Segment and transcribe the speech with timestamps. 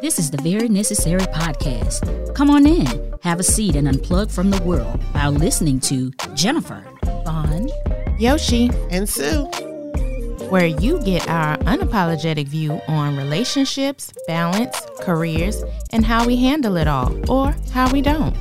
[0.00, 2.34] This is the Very Necessary Podcast.
[2.34, 6.84] Come on in, have a seat, and unplug from the world while listening to Jennifer,
[7.24, 7.70] Vaughn,
[8.18, 9.44] Yoshi, and Sue.
[10.50, 16.86] where you get our unapologetic view on relationships, balance, careers, and how we handle it
[16.86, 18.34] all, or how we don't.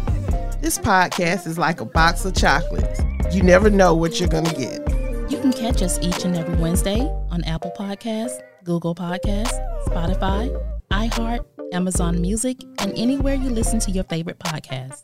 [0.62, 3.02] This podcast is like a box of chocolates.
[3.34, 5.32] You never know what you're going to get.
[5.32, 7.02] You can catch us each and every Wednesday
[7.32, 10.54] on Apple Podcasts, Google Podcasts, Spotify,
[10.96, 15.04] iHeart, Amazon Music, and anywhere you listen to your favorite podcast.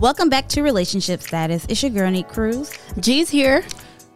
[0.00, 1.64] Welcome back to Relationship Status.
[1.68, 2.76] It's your girl, Neek Cruz.
[2.98, 3.64] G's here.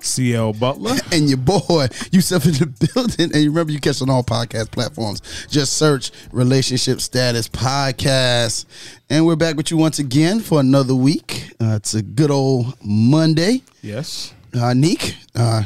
[0.08, 0.96] CL Butler.
[1.12, 3.30] and your boy Yusuf in the building.
[3.34, 5.20] And remember you catch on all podcast platforms.
[5.48, 8.64] Just search Relationship Status Podcast.
[9.10, 11.50] And we're back with you once again for another week.
[11.60, 13.62] Uh, it's a good old Monday.
[13.82, 14.34] Yes.
[14.54, 15.64] Uh, Neek, uh,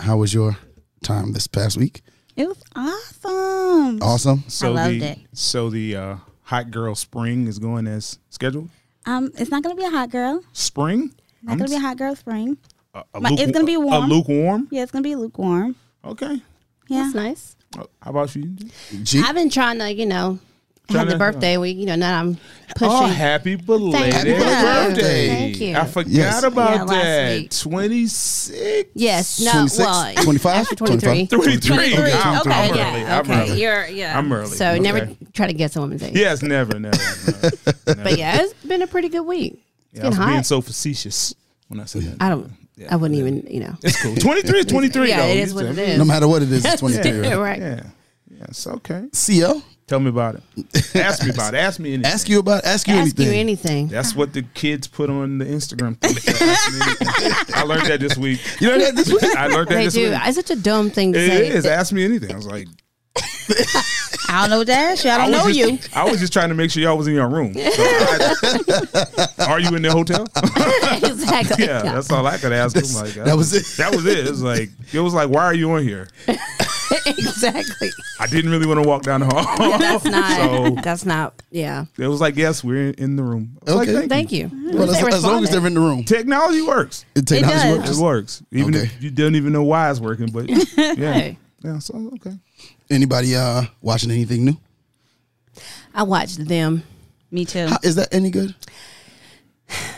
[0.00, 0.56] how was your
[1.02, 2.02] time this past week?
[2.36, 4.02] It was awesome.
[4.02, 4.44] Awesome.
[4.48, 5.18] So loved the it.
[5.32, 8.68] so the uh, hot girl spring is going as scheduled.
[9.06, 10.42] Um, it's not gonna be a hot girl.
[10.52, 11.14] Spring.
[11.42, 12.58] Not gonna be a hot girl spring.
[12.96, 14.04] A, a but it's gonna be warm.
[14.04, 14.68] A lukewarm.
[14.70, 15.76] Yeah, it's gonna be lukewarm.
[16.04, 16.40] Okay.
[16.88, 17.02] Yeah.
[17.02, 17.56] That's nice.
[17.78, 18.56] Uh, How about you?
[19.02, 19.20] G.
[19.24, 20.38] I've been trying to, you know,
[20.88, 21.76] have Trying the to- birthday week.
[21.76, 22.38] You know, now I'm
[22.76, 22.88] pushing.
[22.92, 24.62] Oh, happy belated Happy birthday.
[24.62, 25.28] birthday!
[25.28, 25.74] Thank you.
[25.76, 26.42] I forgot Yes.
[26.44, 26.84] about Yeah,
[27.38, 27.50] that.
[27.60, 28.90] Twenty six.
[28.94, 29.40] yes.
[29.40, 29.50] No.
[29.52, 31.26] 26, Well, 25, actually 23.
[31.26, 31.58] 23.
[31.76, 32.12] 23.
[32.12, 32.50] I'm, Okay.
[32.50, 32.78] I'm early.
[32.78, 33.18] Yeah.
[33.18, 33.50] I'm Okay.
[33.50, 33.60] early.
[33.62, 33.86] You're.
[33.88, 34.18] Yeah.
[34.18, 34.56] I'm early.
[34.56, 34.78] So Okay.
[34.78, 36.14] never try to guess a woman's age.
[36.14, 36.96] Yes, never, never.
[36.96, 37.50] never,
[37.88, 38.02] never.
[38.04, 39.60] But yeah, it's been a pretty good week.
[39.92, 41.34] It's Yeah, I was getting being so facetious
[41.68, 42.16] when I said that.
[42.22, 42.52] I don't.
[42.76, 42.88] Yeah.
[42.92, 43.46] I wouldn't even.
[43.50, 43.74] You know.
[43.82, 44.14] It's cool.
[44.16, 45.26] 23 is 23, Yeah, though.
[45.28, 45.98] it is what it is.
[45.98, 47.10] No matter what it is, it's 23.
[47.22, 47.38] Yeah, right?
[47.38, 47.60] right.
[47.60, 47.80] Yeah.
[48.38, 49.06] Yes, okay.
[49.12, 50.96] CL, Tell me about it.
[50.96, 51.58] Ask me about it.
[51.58, 52.12] Ask me anything.
[52.12, 53.26] ask you about, ask you Ask anything.
[53.28, 53.88] you anything.
[53.88, 55.96] That's what the kids put on the Instagram.
[56.00, 56.10] thing.
[56.48, 57.54] Ask me anything.
[57.54, 58.40] I learned that this week.
[58.60, 59.22] You know that this week?
[59.22, 60.10] I learned that They this do.
[60.10, 60.18] week.
[60.24, 61.48] It's such a dumb thing to It say.
[61.48, 61.66] is.
[61.66, 62.32] Ask me anything.
[62.32, 62.66] I was like,
[64.28, 65.10] I don't know what to ask you.
[65.10, 65.98] I don't was know just, you.
[66.00, 67.54] I was just trying to make sure y'all was in your room.
[67.54, 70.26] So I- are you in the hotel?
[71.10, 71.64] exactly.
[71.64, 73.02] yeah, that's all I could ask them.
[73.02, 73.64] Like that was it.
[73.78, 74.26] That was it.
[74.26, 76.08] It was like it was like, why are you on here?
[77.06, 77.90] exactly.
[78.20, 79.78] I didn't really want to walk down the hall.
[79.78, 80.36] That's not.
[80.36, 81.42] So that's not.
[81.50, 81.84] Yeah.
[81.98, 83.58] it was like, yes, we're in, in the room.
[83.66, 83.92] Okay.
[83.92, 84.50] like, Thank you.
[84.72, 86.04] Well, as, as long as they're in the room.
[86.04, 87.04] Technology works.
[87.14, 87.78] It technology does.
[87.78, 87.90] works.
[87.98, 88.84] It works, even Okay.
[88.84, 90.30] if you don't even know why it's working.
[90.30, 91.38] But yeah, Hey.
[91.62, 91.78] yeah.
[91.78, 92.36] So okay.
[92.90, 94.56] Anybody uh, watching anything new?
[95.94, 96.82] I watched them.
[97.30, 97.66] Me too.
[97.66, 98.54] How, is that any good?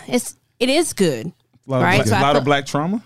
[0.06, 1.26] It's it is good.
[1.26, 3.03] A lot, Right, of, so black, I lot of black trauma.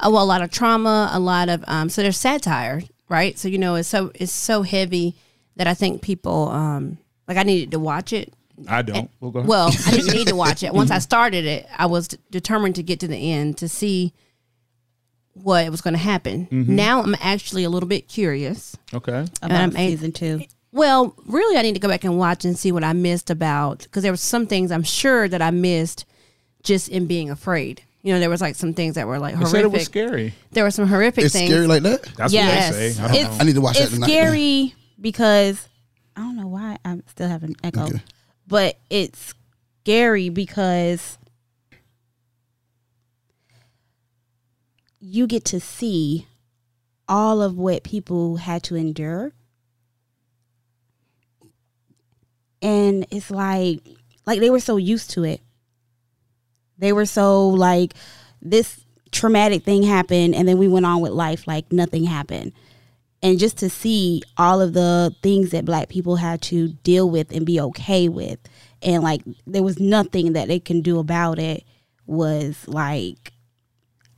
[0.00, 1.88] Oh, well, a lot of trauma, a lot of um.
[1.88, 3.36] So there's satire, right?
[3.38, 5.14] So you know, it's so it's so heavy
[5.56, 8.32] that I think people um like I needed to watch it.
[8.68, 9.10] I don't.
[9.20, 9.42] Well.
[9.44, 10.72] Well, I didn't need to watch it.
[10.72, 14.12] Once I started it, I was d- determined to get to the end to see
[15.34, 16.46] what was going to happen.
[16.50, 16.74] Mm-hmm.
[16.76, 18.76] Now I'm actually a little bit curious.
[18.92, 19.26] okay.
[19.42, 20.42] About and- season two.
[20.72, 23.84] Well, really, I need to go back and watch and see what I missed about
[23.84, 26.04] because there were some things I'm sure that I missed
[26.64, 27.82] just in being afraid.
[28.02, 29.86] You know, there was like some things that were like They said it was horrific.
[29.86, 30.34] scary.
[30.50, 31.48] There were some horrific It's things.
[31.48, 32.02] scary like that?
[32.16, 32.72] That's Yes.
[32.72, 33.02] what they say.
[33.02, 33.40] I don't It's- know.
[33.40, 35.68] I need to watch that It's scary because
[36.16, 38.00] I don't know why I'm still having echo, Okay.
[38.48, 39.32] but it's
[39.82, 41.18] scary because
[45.04, 46.26] you get to see
[47.06, 49.32] all of what people had to endure.
[52.62, 53.80] And it's like
[54.26, 55.42] like they were so used to it.
[56.78, 57.92] They were so like
[58.40, 58.80] this
[59.12, 62.52] traumatic thing happened and then we went on with life like nothing happened.
[63.22, 67.30] And just to see all of the things that black people had to deal with
[67.30, 68.38] and be okay with
[68.80, 71.64] and like there was nothing that they can do about it
[72.06, 73.33] was like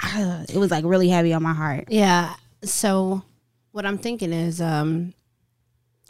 [0.02, 1.86] ah, it was like really heavy on my heart.
[1.88, 2.34] Yeah.
[2.64, 3.22] So
[3.72, 5.14] what I'm thinking is um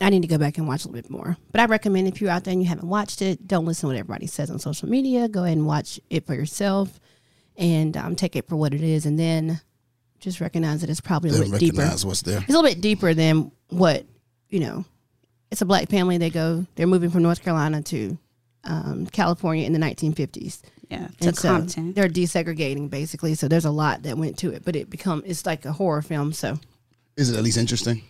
[0.00, 1.36] I need to go back and watch a little bit more.
[1.52, 3.94] But I recommend if you're out there and you haven't watched it, don't listen to
[3.94, 5.26] what everybody says on social media.
[5.26, 7.00] Go ahead and watch it for yourself
[7.56, 9.60] and um, take it for what it is and then
[10.20, 11.78] just recognize that it's probably a little bit deeper.
[11.78, 12.38] recognize what's there.
[12.38, 14.04] It's a little bit deeper than what,
[14.50, 14.84] you know,
[15.50, 16.18] it's a black family.
[16.18, 18.18] They go, they're moving from North Carolina to
[18.64, 20.60] um, California in the 1950s.
[20.90, 21.60] Yeah, to And so
[21.92, 23.34] they're desegregating basically.
[23.34, 26.02] So there's a lot that went to it, but it become it's like a horror
[26.02, 26.32] film.
[26.32, 26.58] So
[27.16, 28.02] Is it at least interesting?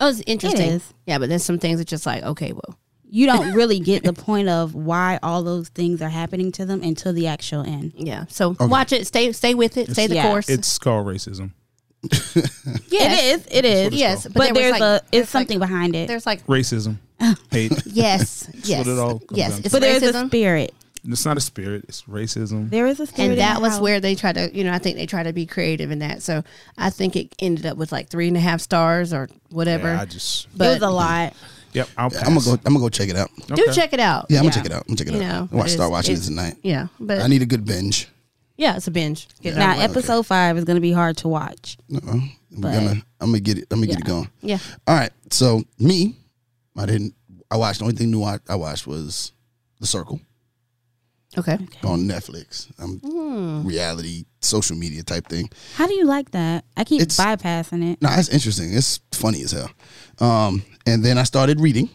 [0.00, 0.70] Oh, it was interesting.
[0.72, 0.94] is.
[1.06, 2.76] Yeah, but there's some things that just like okay, well,
[3.08, 6.82] You don't really get the point of why all those things are happening to them
[6.82, 7.92] until the actual end.
[7.96, 8.24] yeah.
[8.28, 9.06] So watch it.
[9.06, 9.90] Stay stay with it.
[9.92, 10.28] Stay the Yeah.
[10.30, 10.48] course.
[10.48, 11.52] It's called racism.
[12.88, 12.90] Yes.
[12.90, 13.46] It is.
[13.50, 13.94] It is.
[13.94, 16.08] Yes, but but, there there's like- a there's, it's something behind it.
[16.08, 16.96] There's like Racism,
[17.50, 17.72] hate.
[17.86, 19.50] yes, yes, what it all comes yes.
[19.52, 20.26] down It's but there's a racism.
[20.26, 20.74] spirit.
[21.06, 21.84] It's not a spirit.
[21.88, 22.70] It's racism.
[22.70, 23.22] There is a spirit.
[23.24, 23.80] and in that was house.
[23.80, 26.22] where they tried to you know i think they tried to be creative in that
[26.22, 26.42] so
[26.78, 30.00] i think it ended up with like three and a half stars or whatever Yeah,
[30.00, 30.46] I just.
[30.54, 31.34] it was a lot.
[31.72, 31.88] Yep.
[31.98, 32.22] I'll pass.
[32.26, 32.52] I'm gonna go.
[32.52, 33.30] I'm gonna go check it out.
[33.48, 34.82] do check it out Yeah, I'm gonna check it out.
[34.88, 35.32] I'm gonna check it You out.
[35.32, 36.54] know, I'm gonna start watching it tonight.
[36.62, 38.08] yeah but I need a good binge.
[38.56, 39.90] yeah it's a binge Get it Now over with.
[39.90, 41.76] episode five is going to be hard to watch.
[41.92, 42.12] Uh-uh.
[42.12, 42.90] I'm But- gonna.
[43.20, 43.66] I'm gonna get it.
[43.70, 44.28] I'm gonna get it going.
[44.40, 45.10] yeah All right.
[45.30, 46.16] So me,
[46.78, 47.14] I didn't.
[47.50, 47.80] I watched.
[47.80, 49.32] The only thing new I, I watched was
[49.80, 50.20] The Circle
[51.38, 52.66] okay on Netflix.
[52.78, 53.66] Um, Hmm.
[53.66, 55.48] reality, social media type thing.
[55.74, 56.64] How do you like that?
[56.76, 58.02] I keep It's- bypassing it.
[58.02, 58.72] No, it's interesting.
[58.72, 59.70] It's funny as hell.
[60.20, 61.88] Um, and then I started reading.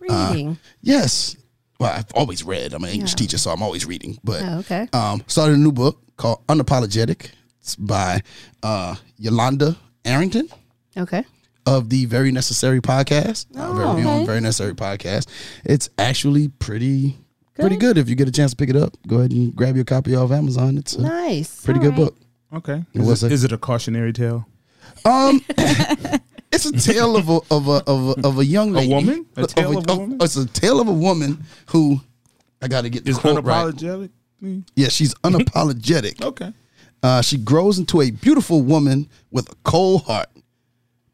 [0.00, 1.36] reading Yes.
[1.80, 2.72] Well, I've always read.
[2.72, 3.16] I'm an English Yeah.
[3.16, 4.18] teacher, so I'm always reading.
[4.22, 7.30] But oh, okay um, started a new book called Unapologetic.
[7.60, 8.22] It's by
[8.62, 10.48] uh, Yolanda Arrington
[10.96, 11.24] okay
[11.66, 13.46] of the Very Necessary podcast.
[13.56, 14.26] Our Oh, very own okay.
[14.26, 15.26] Very Necessary podcast.
[15.64, 17.18] It's actually pretty
[17.54, 17.98] pretty good.
[17.98, 20.14] If you get a chance to pick it up, go ahead and grab your copy
[20.14, 20.76] off Amazon.
[20.78, 22.06] It's a nice pretty All good right.
[22.06, 22.16] book.
[22.54, 22.84] Okay.
[22.94, 24.46] It Is was it, a- is it a cautionary tale?
[25.04, 25.40] Um,
[26.52, 28.92] it's a tale of a of a of a, of a young lady.
[28.92, 29.26] a woman?
[29.36, 30.18] A tale of a woman?
[30.20, 32.00] It's a tale of a woman who
[32.62, 33.74] I got to get the Is quote right.
[33.74, 34.10] unapologetic?
[34.76, 36.20] Yeah, she's unapologetic.
[36.24, 36.52] Okay.
[37.02, 40.28] Uh, she grows into a beautiful woman with a cold heart.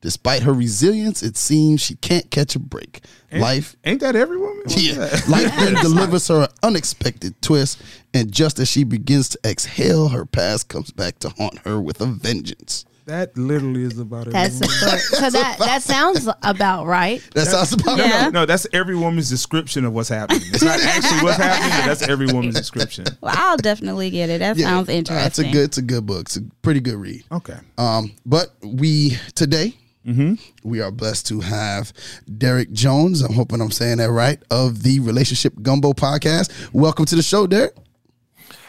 [0.02, 3.02] Despite her resilience, it seems she can't catch a break.
[3.30, 4.62] Ain't- Life, Ain't that every woman?
[4.64, 5.28] What's yeah, that?
[5.28, 7.82] life then delivers her an unexpected twist,
[8.14, 12.00] and just as she begins to exhale, her past comes back to haunt her with
[12.00, 12.86] a vengeance.
[13.06, 14.98] That literally is about every that's the woman.
[15.00, 18.24] story so that that sounds about right That sounds about Yeah.
[18.24, 18.32] right.
[18.32, 20.42] No, that's every woman's description of what's happening.
[20.44, 23.06] It's not actually what's happening, but that's every woman's description.
[23.20, 24.38] Well, I'll definitely get it.
[24.38, 25.26] That Yeah, sounds uh, interesting.
[25.26, 26.20] It's a good, it's a good book.
[26.26, 27.24] It's a pretty good read.
[27.32, 27.56] Okay.
[27.78, 29.74] Um, but we today
[30.06, 30.34] Mm-hmm.
[30.68, 31.92] we are blessed to have
[32.38, 33.20] Derek Jones.
[33.20, 36.72] I'm hoping I'm saying that right of the Relationship Gumbo podcast.
[36.72, 37.76] Welcome to the show, Derek.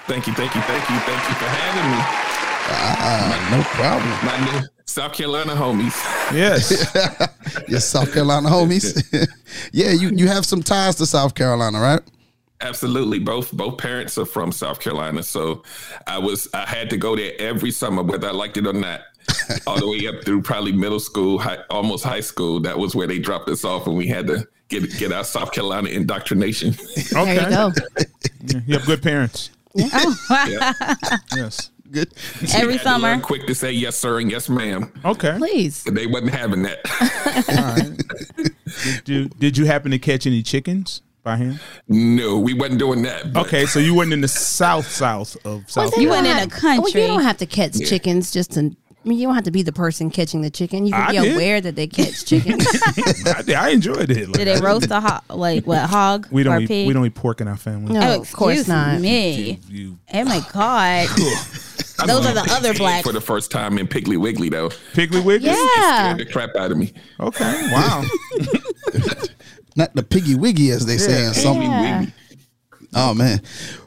[0.08, 2.32] Thank you, thank you, thank you, thank you for having me.
[2.74, 4.26] Uh, no problem.
[4.26, 5.96] My new South Carolina homies.
[6.34, 6.94] Yes.
[7.70, 9.02] Your South Carolina homies.
[9.72, 12.02] yeah, you you have some ties to South Carolina, right?
[12.60, 13.20] Absolutely.
[13.20, 15.24] Both both parents are from South Carolina.
[15.24, 15.64] So
[16.08, 19.02] I was I had to go there every summer, whether I liked it or not.
[19.68, 22.60] All the way up through probably middle school, high, almost high school.
[22.60, 25.52] That was where they dropped us off and we had to get get our South
[25.52, 26.76] Carolina indoctrination.
[27.16, 27.36] Okay.
[27.36, 27.72] there you go
[28.68, 29.50] You have good parents.
[29.76, 30.74] Yeah.
[31.36, 31.70] Yes.
[31.92, 32.14] Good.
[32.56, 33.08] Every Had to summer.
[33.10, 34.92] learn quick to say yes, sir, and yes, ma'am.
[35.04, 35.36] Okay.
[35.38, 36.80] please They wasn't having that.
[37.50, 38.48] All right.
[39.04, 41.60] Did you, did you happen to catch any chickens by hand?
[41.90, 43.34] no, we wasn't doing that.
[43.34, 45.92] but- Okay, so you weren't in the south south of South.
[45.98, 46.80] You don't went in a country.
[46.80, 48.74] Well, you don't have to catch chickens just to.
[49.04, 50.86] I mean, you don't have to be the person catching the chicken.
[50.86, 51.34] You can I be did.
[51.34, 52.58] aware that they catch chicken.
[52.62, 54.28] I, I enjoyed it.
[54.28, 56.88] Like, Did they roast a hog, like what hog We don't or eat, pig?
[56.88, 57.94] we don't eat pork in our family.
[57.94, 59.02] No, Oh, of course excuse not.
[59.02, 59.60] Me.
[59.68, 61.08] You Oh my god.
[62.00, 63.06] I Those are the other Pig blacks.
[63.08, 64.70] for the first time in Piggly Wiggly though.
[64.94, 65.50] Piggly Wiggly?
[65.50, 66.14] Yeah.
[66.14, 66.94] Scared the crap out of me.
[67.20, 67.70] Okay.
[67.74, 68.04] Wow.
[69.76, 71.62] Not the piggy wiggy as they say in some.
[71.62, 72.06] Yeah.
[72.94, 73.42] Oh man.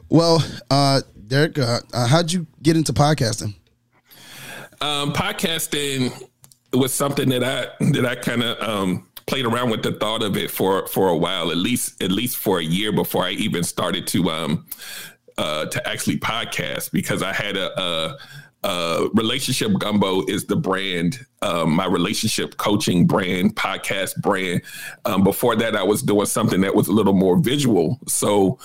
[0.09, 3.53] Well, uh, Derek, uh, uh, how'd you get into podcasting?
[4.85, 6.29] Um, podcasting
[6.71, 10.37] was something that I that I kind of um, played around with the thought of
[10.37, 13.63] it for for a while, at least at least for a year before I even
[13.63, 14.67] started to um,
[15.39, 18.15] uh, to actually podcast because I had a,
[18.63, 24.61] a, relationship gumbo is the brand, um, my relationship coaching brand, podcast brand.
[25.05, 27.99] Um, before that, I was doing something that was a little more visual.
[28.07, 28.59] So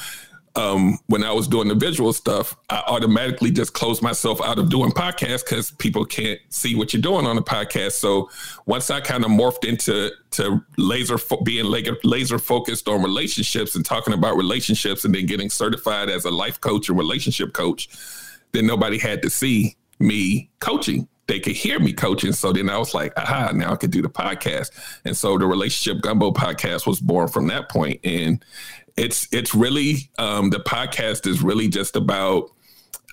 [0.56, 4.68] um, when I was doing the visual stuff, I automatically just closed myself out of
[4.68, 7.92] doing podcasts because people can't see what you're doing on a podcast.
[7.92, 8.30] So
[8.66, 13.76] once I kind of morphed into to laser fo- being laser, laser focused on relationships
[13.76, 17.88] and talking about relationships, and then getting certified as a life coach and relationship coach,
[18.52, 21.06] then nobody had to see me coaching.
[21.28, 22.32] They could hear me coaching.
[22.32, 24.70] So then I was like, aha, now I could do the podcast.
[25.04, 28.00] And so the Relationship Gumbo podcast was born from that point.
[28.02, 28.44] And
[29.00, 32.50] it's it's really um, the podcast is really just about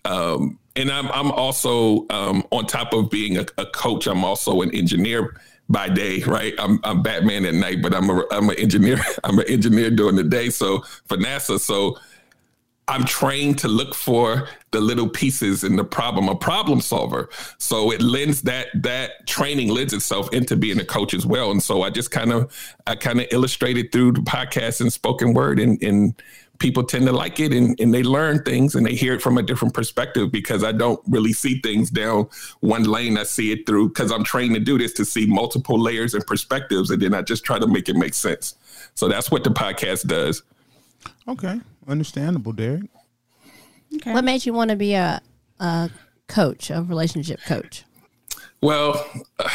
[0.04, 4.62] um, and I'm I'm also um, on top of being a, a coach, I'm also
[4.62, 5.40] an engineer
[5.70, 6.54] by day, right?
[6.60, 9.00] I'm I'm Batman at night, but I'm a I'm an engineer.
[9.24, 10.50] I'm an engineer during the day.
[10.50, 11.98] So for NASA, so
[12.90, 17.30] I'm trained to look for the little pieces in the problem, a problem solver.
[17.58, 21.52] So it lends that that training lends itself into being a coach as well.
[21.52, 22.54] And so I just kind of
[22.86, 26.14] I kind of illustrated through the podcast and spoken word and, and
[26.60, 29.38] people tend to like it and, and they learn things and they hear it from
[29.38, 32.30] a different perspective because I don't really see things down
[32.62, 33.18] one lane.
[33.18, 36.26] I see it through because I'm trained to do this to see multiple layers and
[36.26, 38.56] perspectives and then I just try to make it make sense.
[38.96, 40.42] So that's what the podcast does.
[41.28, 42.84] Okay, understandable, Derek.
[43.96, 44.14] Okay.
[44.14, 45.22] What made you want to be a,
[45.60, 45.90] a
[46.28, 47.86] coach, a relationship coach?
[48.62, 49.06] Well,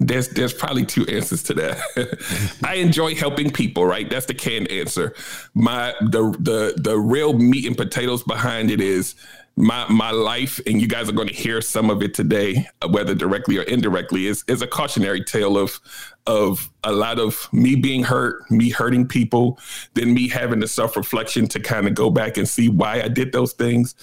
[0.00, 2.58] there's there's probably two answers to that.
[2.64, 4.08] I enjoy helping people, right?
[4.08, 5.14] That's the canned answer.
[5.54, 9.14] My the the the real meat and potatoes behind it is
[9.60, 13.14] my my life, and you guys are going to hear some of it today, whether
[13.14, 15.80] directly or indirectly, is is a cautionary tale of
[16.26, 19.58] of a lot of me being hurt, me hurting people,
[19.94, 23.08] then me having the self reflection to kind of go back and see why I
[23.08, 23.94] did those things,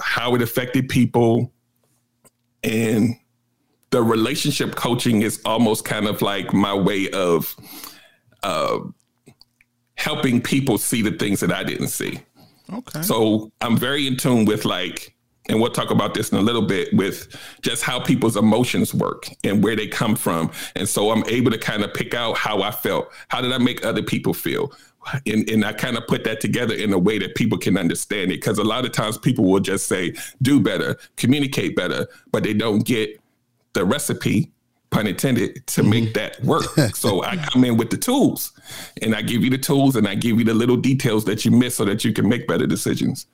[0.00, 1.52] how it affected people,
[2.64, 3.16] and
[3.90, 7.54] the relationship coaching is almost kind of like my way of
[8.42, 8.78] uh,
[9.94, 12.20] helping people see the things that I didn't see.
[12.72, 13.02] Okay.
[13.02, 15.14] So I'm very in tune with like,
[15.48, 17.28] and we'll talk about this in a little bit with
[17.62, 20.50] just how people's emotions work and where they come from.
[20.74, 23.12] And so I'm able to kind of pick out how I felt.
[23.28, 24.72] How did I make other people feel?
[25.24, 28.32] And, and I kind of put that together in a way that people can understand
[28.32, 28.40] it.
[28.40, 32.52] Because a lot of times people will just say, do better, communicate better, but they
[32.52, 33.20] don't get
[33.74, 34.50] the recipe,
[34.90, 36.12] pun intended, to make mm-hmm.
[36.12, 36.64] that work.
[36.94, 38.52] so I come in with the tools
[39.02, 41.50] and I give you the tools and I give you the little details that you
[41.50, 43.26] miss so that you can make better decisions.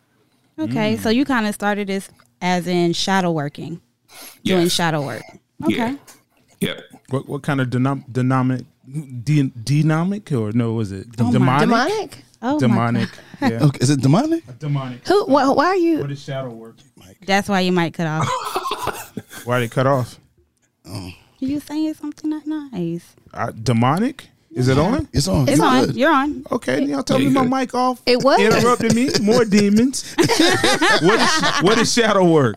[0.58, 1.14] Okay, so mm.
[1.14, 3.80] you kind of started this as in shadow working,
[4.44, 5.22] doing shadow work.
[5.64, 5.76] Okay.
[5.76, 5.96] Yeah.
[6.60, 6.80] Yeah.
[7.10, 8.64] What what kind of denom- dynamic
[9.24, 11.68] de- dynamic or no was it Oh my- demonic?
[11.68, 12.24] Demonic?
[12.42, 13.08] Oh demonic.
[13.40, 13.58] Yeah.
[13.62, 14.44] Okay, is it demonic?
[14.58, 15.06] demonic.
[15.08, 15.24] Who?
[15.24, 16.00] Wh- why are you?
[16.00, 16.76] What is shadow work?
[16.96, 17.18] Mike?
[17.26, 18.28] That's why you might cut off.
[19.44, 20.20] Why are they cut off?
[20.86, 21.10] Oh.
[21.46, 23.14] You saying something not nice.
[23.32, 24.28] Uh, demonic?
[24.54, 25.08] Is it on?
[25.12, 25.48] It's on.
[25.48, 25.86] It's You on.
[25.86, 25.96] good.
[25.96, 26.44] You're on.
[26.52, 28.02] Okay, y'all tell Yeah, me my mic off.
[28.04, 28.38] It was.
[28.38, 29.08] interrupting me.
[29.22, 30.14] More demons.
[30.18, 32.56] what is what is shadow work?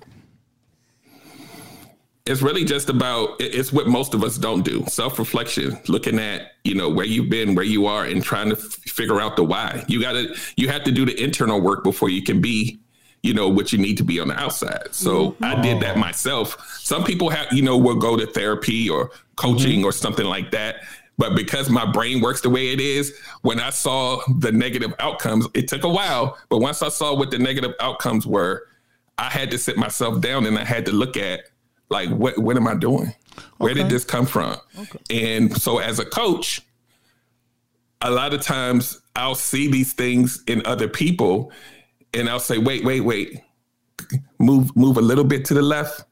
[2.27, 6.73] it's really just about it's what most of us don't do self-reflection looking at you
[6.73, 9.85] know where you've been where you are and trying to f- figure out the why
[9.87, 12.79] you gotta you have to do the internal work before you can be
[13.25, 14.87] you know what you need to be on the outside.
[14.91, 15.79] So i did mm-hmm.
[15.81, 16.57] that myself.
[16.79, 19.85] Some people have you know will go to therapy or coaching mm-hmm.
[19.85, 20.77] or something like that.
[21.17, 25.47] But because my brain works the way it is when i saw the negative outcomes
[25.53, 26.37] it took a while.
[26.49, 28.67] But once i saw what the negative outcomes were
[29.17, 31.45] i had to sit myself down and i had to look at
[31.89, 33.13] like what what am I doing?
[33.57, 34.57] Where did this come from?
[35.09, 36.61] And so as a coach,
[38.01, 41.51] a lot of times I'll see these things in other people
[42.15, 43.41] and I'll say, wait, wait, wait.
[44.39, 46.03] Move move a little bit to the left.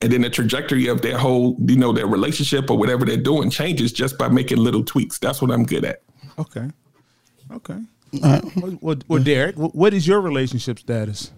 [0.00, 3.50] And then the trajectory of their whole, you know, their relationship or whatever they're doing
[3.50, 5.18] changes just by making little tweaks.
[5.18, 6.02] That's what I'm good at.
[6.38, 6.68] Okay.
[7.52, 7.78] Okay.
[8.12, 11.32] Well, well, well, Derek, what is your relationship status?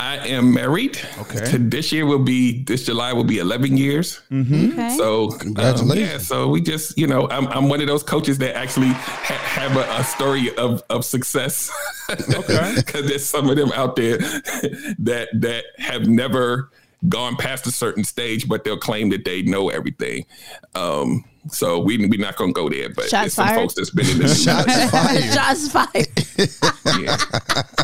[0.00, 0.98] I am married.
[1.20, 1.44] Okay.
[1.52, 4.20] To this year will be this July will be 11 years.
[4.32, 4.94] Okay.
[4.96, 6.10] So um, Congratulations.
[6.12, 9.34] yeah, so we just you know I'm I'm one of those coaches that actually ha-
[9.44, 11.70] have a, a story of of success.
[12.12, 12.74] Okay.
[12.76, 14.18] because there's some of them out there
[14.98, 16.70] that that have never
[17.08, 20.26] gone past a certain stage, but they'll claim that they know everything.
[20.74, 24.08] Um, so we we're not gonna go there, but Shots there's some folks that's been
[24.08, 25.32] in the Shots fired.
[25.32, 27.00] Shots fired.
[27.00, 27.16] yeah.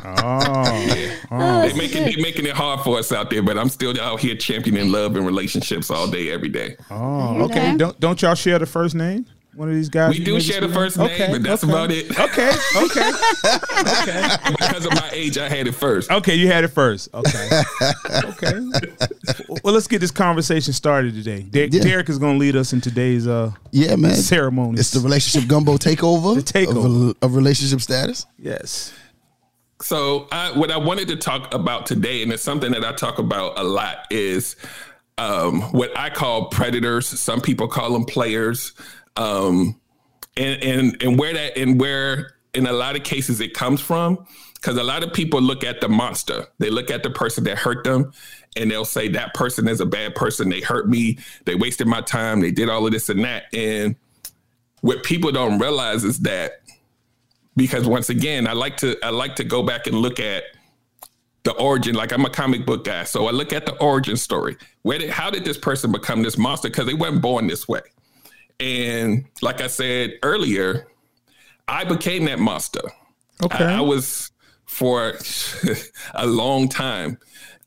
[0.04, 1.68] Oh, oh.
[1.68, 4.36] They making they making it hard for us out there, but I'm still out here
[4.36, 6.76] championing love and relationships all day, every day.
[6.90, 7.76] oh, okay.
[7.76, 9.26] Don't don't y'all share the first name?
[9.58, 10.16] One of these guys.
[10.16, 11.72] We do share the speak- first name, but that's okay.
[11.72, 12.08] about it.
[12.16, 13.10] Okay, okay,
[14.02, 14.36] okay.
[14.52, 16.12] because of my age, I had it first.
[16.12, 16.36] okay.
[16.36, 17.08] You had it first.
[17.12, 17.48] Okay,
[18.24, 18.52] okay.
[19.64, 21.42] Well, let's get this conversation started today.
[21.42, 21.82] Der- Yeah.
[21.82, 24.14] Derek is going to lead us in today's uh Yeah, man.
[24.14, 24.78] ceremony.
[24.78, 26.36] It's the relationship gumbo takeover.
[26.36, 27.10] The takeover.
[27.10, 28.26] Of, of relationship status.
[28.38, 28.92] yes.
[29.82, 33.18] So, I, what I wanted to talk about today, and it's something that I talk
[33.18, 34.54] about a lot, is
[35.18, 37.08] um, what I call predators.
[37.08, 38.72] Some people call them players,
[39.18, 39.78] um,
[40.36, 44.24] and and and where that and where in a lot of cases it comes from,
[44.54, 46.46] because a lot of people look at the monster.
[46.58, 48.12] They look at the person that hurt them,
[48.56, 50.48] and they'll say that person is a bad person.
[50.48, 51.18] They hurt me.
[51.44, 52.40] They wasted my time.
[52.40, 53.52] They did all of this and that.
[53.52, 53.96] And
[54.80, 56.62] what people don't realize is that
[57.56, 60.44] because once again, I like to I like to go back and look at
[61.42, 61.96] the origin.
[61.96, 64.56] Like I'm a comic book guy, so I look at the origin story.
[64.82, 66.68] Where did how did this person become this monster?
[66.68, 67.80] Because they weren't born this way.
[68.60, 70.88] And like I said earlier,
[71.66, 72.82] I became that monster.
[73.42, 73.64] Okay.
[73.64, 74.30] I, I was
[74.66, 75.14] for
[76.14, 77.18] a long time.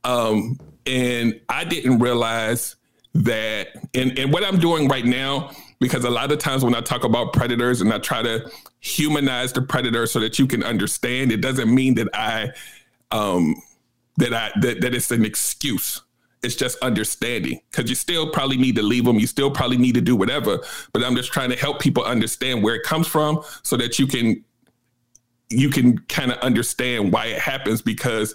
[0.04, 2.76] Um, and I didn't realize
[3.14, 6.82] that and, and what I'm doing right now, because a lot of times when I
[6.82, 11.32] talk about predators and I try to humanize the predator so that you can understand,
[11.32, 12.52] it doesn't mean that I
[13.12, 13.62] um
[14.18, 16.02] that I that, that it's an excuse.
[16.44, 19.20] It's just understanding because you still probably need to leave them.
[19.20, 20.60] You still probably need to do whatever.
[20.92, 24.08] But I'm just trying to help people understand where it comes from so that you
[24.08, 24.44] can
[25.50, 28.34] you can kind of understand why it happens because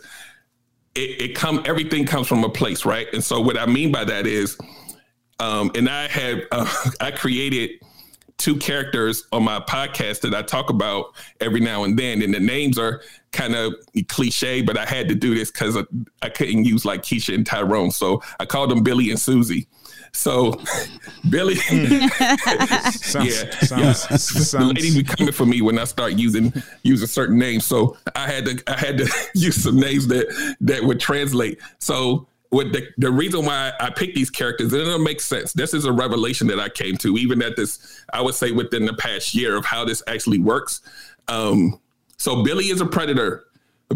[0.94, 3.08] it, it come everything comes from a place, right?
[3.12, 4.56] And so what I mean by that is,
[5.40, 6.66] um, and I had uh,
[7.00, 7.80] I created
[8.38, 12.40] two characters on my podcast that I talk about every now and then, and the
[12.40, 13.02] names are
[13.32, 13.74] kind of
[14.08, 15.76] cliche, but I had to do this because
[16.22, 19.68] I couldn't use like Keisha and Tyrone, so I called them Billy and Susie.
[20.12, 20.60] So
[21.30, 22.06] Billy, hmm.
[22.90, 26.52] Sounds, yeah, sounds, the sounds, ladies be coming for me when I start using
[26.82, 27.64] using certain names.
[27.64, 31.60] So I had to I had to use some names that that would translate.
[31.78, 35.52] So what the, the reason why I picked these characters, and it'll make sense.
[35.52, 38.86] This is a revelation that I came to, even at this, I would say within
[38.86, 40.80] the past year of how this actually works.
[41.28, 41.80] Um,
[42.16, 43.44] so Billy is a predator.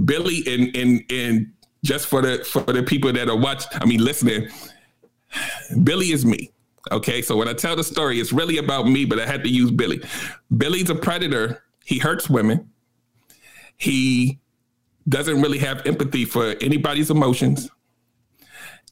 [0.05, 1.53] Billy and and and
[1.85, 4.49] just for the for the people that are watching, I mean listening,
[5.83, 6.51] Billy is me.
[6.93, 9.51] Okay, so when I tell the story, it's really about me, but I had to
[9.51, 10.01] use Billy.
[10.57, 11.63] Billy's a predator.
[11.85, 12.71] He hurts women.
[13.77, 14.39] He
[15.09, 17.69] doesn't really have empathy for anybody's emotions.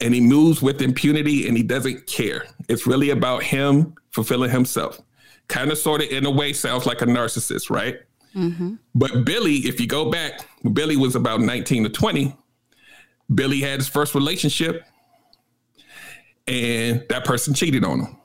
[0.01, 2.47] And he moves with impunity and he doesn't care.
[2.69, 5.01] It's really about him fulfilling himself.
[5.49, 7.97] Kind of, sort of, in a way, sounds like a narcissist, right?
[8.35, 8.75] Mm-hmm.
[8.95, 12.37] But Billy, if you go back, Billy was about 19 to 20.
[13.35, 14.85] Billy had his first relationship
[16.47, 18.17] and that person cheated on him.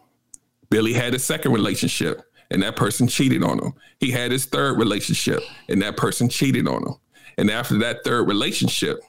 [0.70, 3.74] Billy had his second relationship and that person cheated on him.
[4.00, 6.96] He had his third relationship and that person cheated on him.
[7.38, 9.02] And after that third relationship,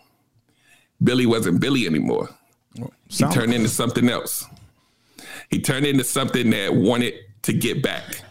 [1.03, 2.29] Billy wasn't Billy anymore.
[3.09, 4.47] He turned into something else.
[5.51, 8.23] He turned into something that wanted to get back,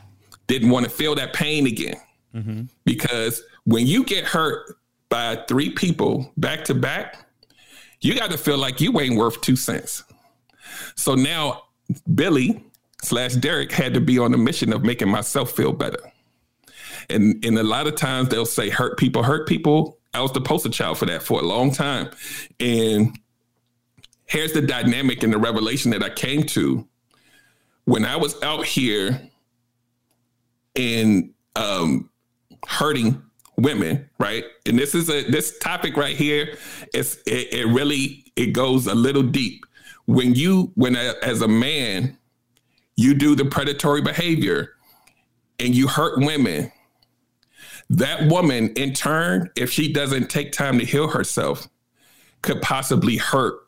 [0.48, 1.96] didn't want to feel that pain again.
[2.36, 2.64] Mm-hmm.
[2.86, 4.78] Because when you get hurt
[5.10, 7.28] by three people back to back,
[8.02, 10.04] you got to feel like you ain't worth two cents.
[10.96, 11.64] So now
[12.14, 12.64] Billy
[13.02, 16.00] slash Derek had to be on a mission of making myself feel better.
[17.10, 20.00] And and a lot of times they'll say hurt people, hurt people.
[20.14, 22.10] I was the poster child for that for a long time.
[22.60, 23.18] And
[24.26, 26.88] here's the dynamic and the revelation that I came to
[27.86, 29.30] when I was out here
[30.76, 32.10] and um
[32.68, 33.22] hurting
[33.58, 34.44] women, right?
[34.66, 36.58] And this is a this topic right here.
[36.94, 39.66] It's it, it really it goes a little deep.
[40.06, 42.18] When you when a, as a man
[42.96, 44.74] you do the predatory behavior
[45.60, 46.72] and you hurt women,
[47.90, 51.68] that woman in turn, if she doesn't take time to heal herself,
[52.42, 53.63] could possibly hurt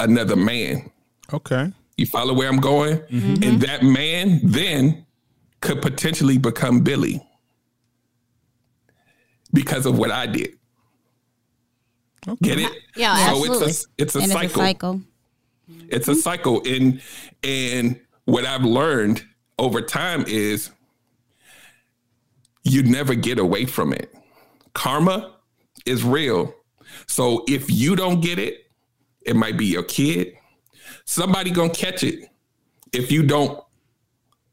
[0.00, 0.90] another man.
[1.32, 1.72] okay.
[1.96, 2.98] You follow where I'm going?
[2.98, 3.42] Mm-hmm.
[3.42, 5.04] And that man then
[5.60, 7.20] could potentially become Billy
[9.52, 10.58] because of what I did.
[12.42, 12.72] Get it?
[12.94, 13.66] Yeah, so absolutely.
[13.66, 14.44] it's a it's a and cycle.
[14.44, 15.02] it's a cycle.
[15.88, 16.62] It's a cycle.
[16.66, 17.00] And
[17.42, 19.24] and what I've learned
[19.58, 20.70] over time is
[22.62, 24.14] you never get away from it.
[24.74, 25.34] Karma
[25.86, 26.54] is real.
[27.06, 28.67] So if you don't get it,
[29.28, 30.36] it might be your kid.
[31.04, 32.28] Somebody gonna catch it
[32.92, 33.62] if you don't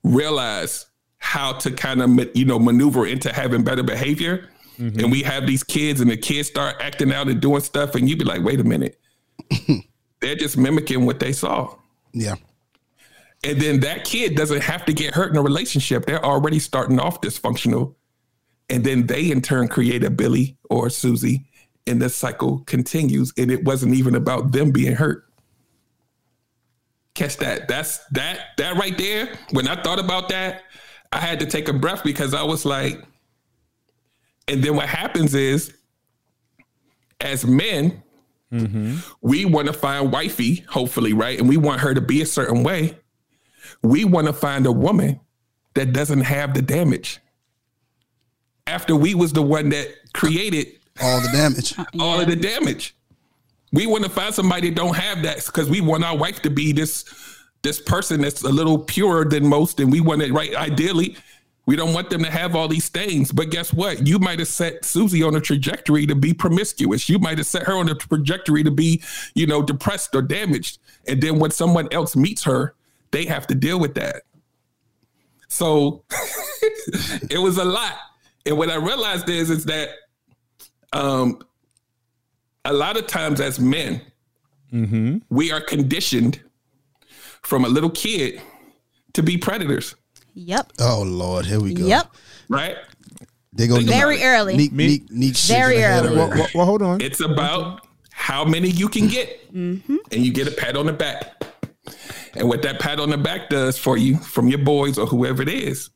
[0.03, 0.85] realize
[1.17, 4.49] how to kind of you know maneuver into having better behavior.
[4.77, 4.99] Mm-hmm.
[4.99, 8.09] And we have these kids, and the kids start acting out and doing stuff, and
[8.09, 8.99] you be like, "Wait a minute,
[10.19, 11.73] they're just mimicking what they saw."
[12.13, 12.35] Yeah.
[13.43, 16.05] And then that kid doesn't have to get hurt in a relationship.
[16.05, 17.95] They're already starting off dysfunctional.
[18.69, 21.45] And then they in turn create a Billy or a Susie,
[21.87, 23.33] and the cycle continues.
[23.37, 25.25] And it wasn't even about them being hurt.
[27.13, 27.67] Catch that.
[27.67, 29.37] That's that that right there.
[29.51, 30.63] When I thought about that,
[31.11, 33.01] I had to take a breath because I was like,
[34.47, 35.73] and then what happens is
[37.21, 38.03] as men,
[38.51, 38.97] mm-hmm.
[39.21, 41.39] we want to find wifey, hopefully, right?
[41.39, 42.97] And we want her to be a certain way.
[43.81, 45.19] We want to find a woman
[45.73, 47.19] that doesn't have the damage.
[48.67, 50.67] After we was the one that created
[51.01, 51.77] All the damage.
[51.77, 52.95] Uh, all of the damage.
[53.71, 56.49] We want to find somebody that don't have that because we want our wife to
[56.49, 57.03] be this
[57.61, 60.55] this person that's a little purer than most, and we want it right.
[60.55, 61.17] Ideally,
[61.65, 63.31] we don't want them to have all these things.
[63.31, 64.05] But guess what?
[64.05, 67.09] You might have set Susie on a trajectory to be promiscuous.
[67.09, 69.01] You might have set her on a trajectory to be,
[69.33, 70.77] you know, depressed or damaged.
[71.07, 72.75] And then when someone else meets her,
[73.11, 74.23] they have to deal with that.
[75.47, 76.03] So
[77.29, 77.95] it was a lot.
[78.45, 79.89] And what I realized is, is that
[80.95, 81.39] um,
[82.63, 84.01] a lot of times as men,
[85.29, 86.41] we are conditioned
[87.43, 88.41] from a little kid
[89.13, 89.95] to be predators,
[90.33, 90.73] Yep.
[90.81, 91.85] Oh Lord, here we go.
[91.85, 92.11] Yep.
[92.49, 92.75] right?
[93.53, 94.57] They go Very about early.
[94.57, 96.17] Neek, neek, neek Very ahead early.
[96.17, 96.99] Well, well, well, hold on.
[96.99, 99.95] It's about how many you can get, Mm-hmm.
[100.11, 101.41] and you get a pat on the back.
[102.33, 105.41] And what that pat on the back does for you from your boys or whoever
[105.41, 105.89] it is,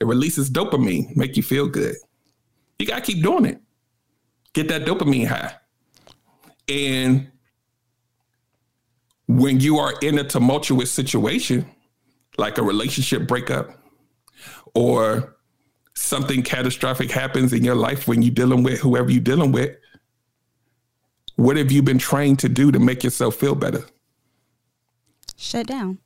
[0.00, 1.96] it releases dopamine, make you feel good.
[2.78, 3.60] You gotta keep doing it.
[4.52, 5.54] Get that dopamine high.
[6.68, 7.30] And
[9.26, 11.66] when you are in a tumultuous situation,
[12.36, 13.70] like a relationship breakup,
[14.74, 15.36] or
[15.94, 19.76] something catastrophic happens in your life when you're dealing with whoever you're dealing with,
[21.36, 23.84] what have you been trained to do to make yourself feel better?
[25.36, 25.98] Shut down.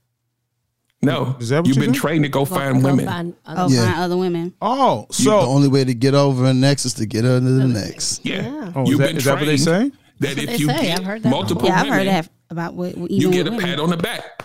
[1.07, 1.99] No, Is that what you've you been do?
[1.99, 3.07] trained to go, Go- find go women.
[3.07, 3.85] find other- Oh, Yeah.
[3.85, 4.53] find other women.
[4.61, 7.51] Oh, You- so the only way to get over the next is to get under
[7.53, 8.25] the next.
[8.25, 8.73] yeah, Yeah.
[8.75, 9.91] Oh, is you've that- been is that what they say?
[10.21, 10.83] That if they you say.
[10.83, 13.47] get I've heard that multiple Yeah, I've women, heard that about what even you get
[13.47, 13.65] a women.
[13.67, 14.43] pat on the back.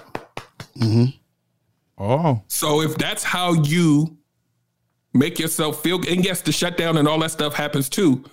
[0.80, 1.06] Mm-hmm.
[2.04, 4.18] Oh, So if that's how you
[5.14, 8.24] make yourself feel, and yes, the shutdown and all that stuff happens too.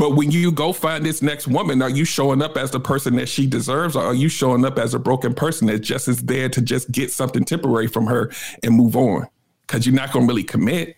[0.00, 3.16] But when you go find this next woman, are you showing up as the person
[3.16, 6.22] that she deserves, or are you showing up as a broken person that just is
[6.24, 8.32] there to just get something temporary from her
[8.62, 9.26] and move on?
[9.66, 10.96] Because you're not going to really commit.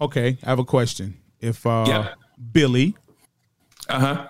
[0.00, 0.38] okay.
[0.44, 1.16] I have a question.
[1.40, 2.14] If uh, Yeah.
[2.52, 2.94] Billy,
[3.88, 4.28] Uh huh.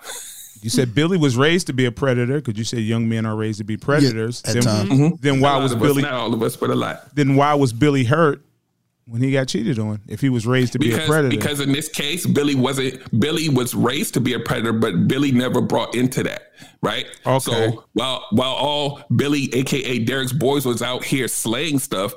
[0.63, 3.37] you said Billy was raised to be a predator because you said young men are
[3.37, 4.43] raised to be predators.
[4.47, 5.21] at then, times.
[5.21, 6.01] then why was Billy?
[6.03, 7.15] Not all of us, but a lot.
[7.15, 8.41] Then why was Billy hurt
[9.13, 10.01] when he got cheated on?
[10.09, 13.51] If he was raised to be a predator, because in this case billy wasn't billy
[13.51, 17.39] was raised to be a predator but billy never brought into that right Okay.
[17.39, 22.15] so while while all billy aka derek's boys was out here slaying stuff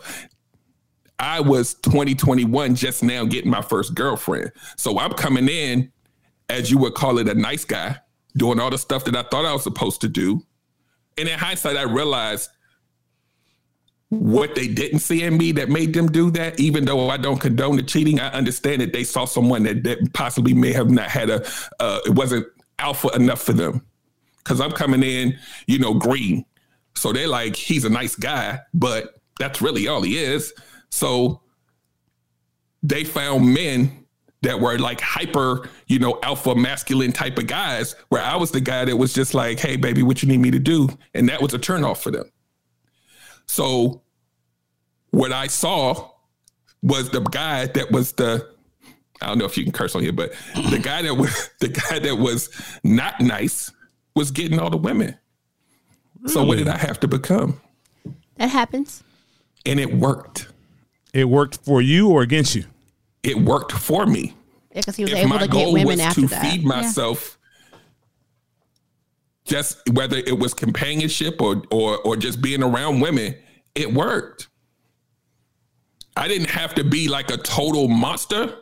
[1.19, 5.91] i was 2021 just now getting my first girlfriend so i'm coming in
[6.49, 7.97] as you would call it a nice guy
[8.38, 10.41] doing all the stuff that i thought i was supposed to do
[11.17, 12.49] and in hindsight i realized
[14.09, 17.39] what they didn't see in me that made them do that, even though I don't
[17.39, 21.09] condone the cheating, I understand that they saw someone that, that possibly may have not
[21.09, 21.45] had a,
[21.79, 22.47] uh, it wasn't
[22.79, 23.85] alpha enough for them.
[24.43, 26.45] Cause I'm coming in, you know, green.
[26.93, 30.53] So they're like, he's a nice guy, but that's really all he is.
[30.91, 31.41] So
[32.83, 34.05] they found men
[34.43, 38.61] that were like hyper, you know, alpha masculine type of guys, where I was the
[38.61, 40.89] guy that was just like, hey, baby, what you need me to do?
[41.15, 42.29] And that was a turnoff for them.
[43.47, 44.01] So
[45.12, 46.12] what I saw
[46.81, 48.49] was the guy that was the
[49.21, 50.34] I don't know if you can curse on here, but
[50.69, 52.49] the guy that was the guy that was
[52.84, 53.71] not nice
[54.15, 55.17] was getting all the women.
[56.27, 57.62] So what did I have to become?
[58.38, 59.03] That happens.
[59.65, 60.47] And it worked.
[61.13, 62.65] it worked for you or against you.
[63.23, 64.36] It worked for me.
[64.71, 66.41] Yeah, because he was if able to get goal women was after to that.
[66.41, 67.38] feed myself
[69.45, 73.36] just whether it was companionship or or or just being around women
[73.75, 74.47] it worked.
[76.17, 78.58] I didn't have to be like a total monster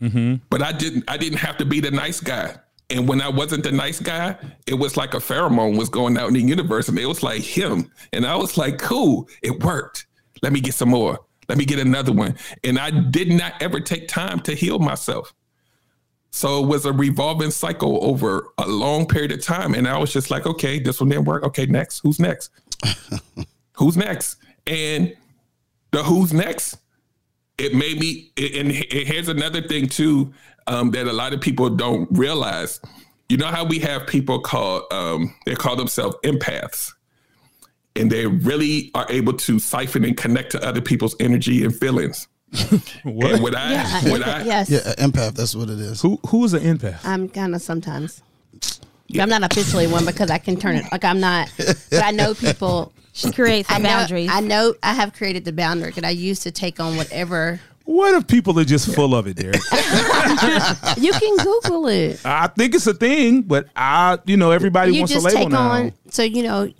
[0.00, 0.36] mm-hmm.
[0.50, 2.56] but i didn't i didn't have to be the nice guy.
[2.90, 6.28] And when i wasn't the nice guy it was like a pheromone was going out
[6.28, 7.90] in the universe and it was like him.
[8.12, 10.06] And i was like cool it worked.
[10.42, 11.20] Let me get some more.
[11.48, 12.36] Let me get another one.
[12.64, 15.34] And i did not ever take time to heal myself
[16.34, 19.74] so it was a revolving cycle over a long period of time.
[19.74, 21.44] And I was just like, okay, this one didn't work.
[21.44, 22.00] Okay, next.
[22.00, 22.50] Who's next?
[23.74, 24.36] who's next?
[24.66, 25.14] And
[25.90, 26.78] the who's next,
[27.58, 30.32] it made me, and here's another thing too
[30.66, 32.80] um, that a lot of people don't realize.
[33.28, 36.92] You know how we have people called, um, they call themselves empaths.
[37.94, 42.26] And they really are able to siphon and connect to other people's energy and feelings.
[43.04, 43.32] What?
[43.32, 44.70] And what I, Yeah, what I, yes.
[44.70, 45.34] Yeah, uh, empath.
[45.34, 46.00] That's what it is.
[46.02, 47.04] Who who is an empath?
[47.04, 48.22] I'm kind of sometimes.
[49.08, 50.84] But I'm not officially one because I can turn it.
[50.90, 52.92] Like I'm not, but I know people.
[53.14, 54.30] She creates I the know, boundaries.
[54.32, 57.60] I know I have created the boundary and I used to take on whatever.
[57.84, 59.56] What if people are just full of it, Derek?
[60.96, 62.24] You can Google it.
[62.24, 65.40] I think it's a thing, but I, you know, everybody you wants just a label
[65.40, 65.70] take now.
[65.70, 65.92] on.
[66.08, 66.72] So you know,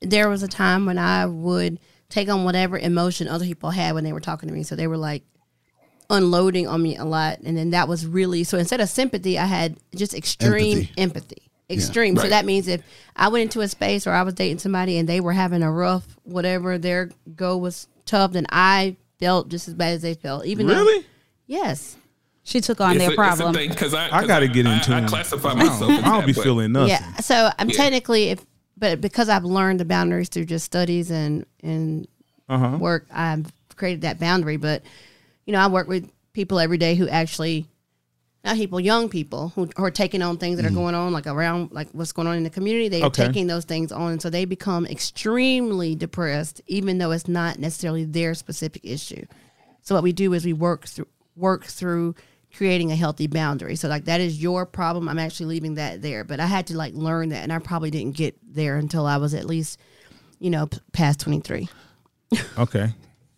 [0.00, 4.04] there was a time when I would take on whatever emotion other people had when
[4.04, 4.62] they were talking to me.
[4.62, 5.22] So they were like
[6.10, 8.58] unloading on me a lot, and then that was really so.
[8.58, 10.92] Instead of sympathy, I had just extreme Empathy.
[10.98, 11.42] empathy.
[11.70, 12.16] Extreme.
[12.16, 12.30] So Right.
[12.30, 12.80] that means if
[13.14, 15.70] I went into a space or I was dating somebody and they were having a
[15.70, 20.46] rough whatever, their go was tough, then I felt just as bad as they felt.
[20.46, 21.00] Even Really?
[21.00, 21.04] though,
[21.46, 21.96] yes.
[22.42, 23.50] she took on It's their a- problem.
[23.50, 25.08] It's a thing because I, I 'cause got to get into I, I it.
[25.08, 25.80] classify I myself.
[25.80, 26.88] don't, as I don't that, be but- feeling nothing.
[26.88, 27.16] Yeah.
[27.18, 27.76] So I'm Yeah.
[27.76, 28.40] technically, if
[28.78, 32.06] but because I've learned the boundaries through just studies and and
[32.48, 32.78] Uh-huh.
[32.78, 34.56] work, I've created that boundary.
[34.56, 34.82] But
[35.46, 37.66] you know, I work with people every day who actually.
[38.44, 41.26] not people, young people who, who are taking on things that are going on, like
[41.26, 42.88] around, like what's going on in the community.
[42.88, 43.26] They're Okay.
[43.26, 48.04] taking those things on, and so they become extremely depressed, even though it's not necessarily
[48.04, 49.24] their specific issue.
[49.82, 52.14] So what we do is we work through work through
[52.58, 53.76] creating a healthy boundary.
[53.76, 55.08] So like that is your problem.
[55.08, 57.90] I'm actually leaving that there, but I had to like learn that, and I probably
[57.92, 59.78] didn't get there until I was at least,
[60.40, 61.68] you know, p- past 23,
[62.58, 62.92] Okay.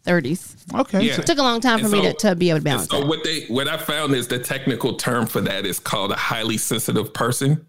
[0.06, 0.74] 30s.
[0.80, 1.02] Okay.
[1.02, 1.16] Yeah.
[1.16, 2.88] So- It took a long time for And me to, to be able to balance
[2.88, 3.06] so that.
[3.06, 6.56] what they what I found is the technical term for that is called a highly
[6.56, 7.66] sensitive person.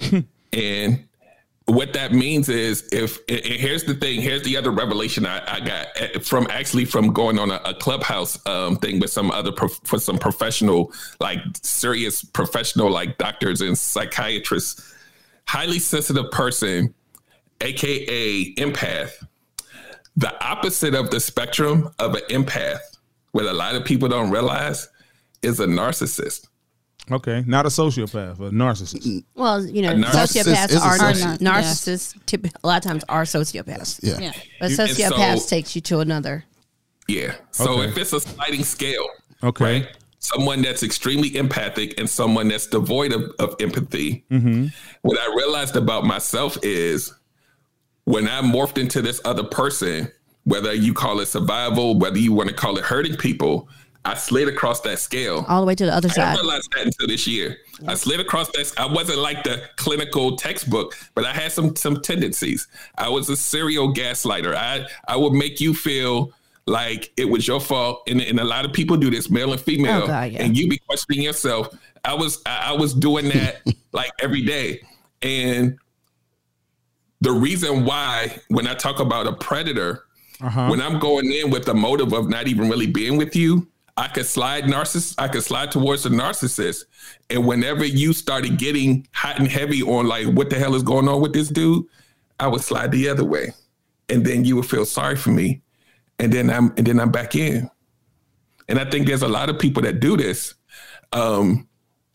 [0.52, 1.04] and
[1.68, 5.86] what that means is if here's the thing, here's the other revelation I, I got
[5.96, 9.78] eh, from actually from going on a, a clubhouse um, thing with some other prof,
[9.84, 14.94] for some professional, like serious professional, like doctors and psychiatrists.
[15.46, 16.94] Highly sensitive person,
[17.60, 19.12] aka empath,
[20.16, 22.80] the opposite of the spectrum of an empath,
[23.32, 24.88] what a lot of people don't realize,
[25.42, 26.48] is a narcissist.
[27.10, 27.44] Okay.
[27.46, 29.06] Not a sociopath, a narcissist.
[29.06, 29.24] Mm.
[29.34, 31.38] Well, you know, narcissist sociopaths is a are sociopath.
[31.38, 32.18] narcissists.
[32.26, 34.00] Typ- a lot of times are sociopaths.
[34.02, 34.18] Yeah.
[34.18, 34.32] Yeah.
[34.60, 36.44] But sociopaths so- takes you to another.
[37.08, 37.34] Yeah.
[37.52, 37.88] So Okay.
[37.88, 39.06] if it's a sliding scale,
[39.42, 39.64] Okay.
[39.64, 39.88] right?
[40.20, 44.24] Someone that's extremely empathic and someone that's devoid of, of empathy.
[44.30, 44.66] Mm-hmm.
[45.02, 47.14] What I realized about myself is
[48.04, 50.10] when I morphed into this other person,
[50.44, 53.68] whether you call it survival, whether you want to call it hurting people,
[54.04, 55.44] I slid across that scale.
[55.48, 56.38] All the way to the other I side.
[56.38, 57.58] that until this year.
[57.86, 58.72] I slid across that.
[58.78, 62.68] I wasn't like the clinical textbook, but I had some some tendencies.
[62.96, 64.54] I was a serial gaslighter.
[64.54, 66.32] I I would make you feel
[66.66, 69.60] like it was your fault, and, and a lot of people do this, male and
[69.60, 70.42] female, Oh, God, yeah.
[70.42, 71.68] and you be questioning yourself.
[72.04, 74.80] I was I I was doing that like every day,
[75.22, 75.76] and
[77.20, 80.04] the reason why when I talk about a predator,
[80.40, 80.68] Uh-huh.
[80.70, 83.66] when I'm going in with the motive of not even really being with you,
[83.98, 86.84] I could slide narciss I could slide towards the narcissist.
[87.30, 91.08] And whenever you started getting hot and heavy on like what the hell is going
[91.08, 91.84] on with this dude,
[92.38, 93.52] I would slide the other way.
[94.08, 95.62] And then you would feel sorry for me.
[96.20, 97.68] And then I'm and then I'm back in.
[98.68, 100.54] And I think there's a lot of people that do this.
[101.12, 101.66] Um,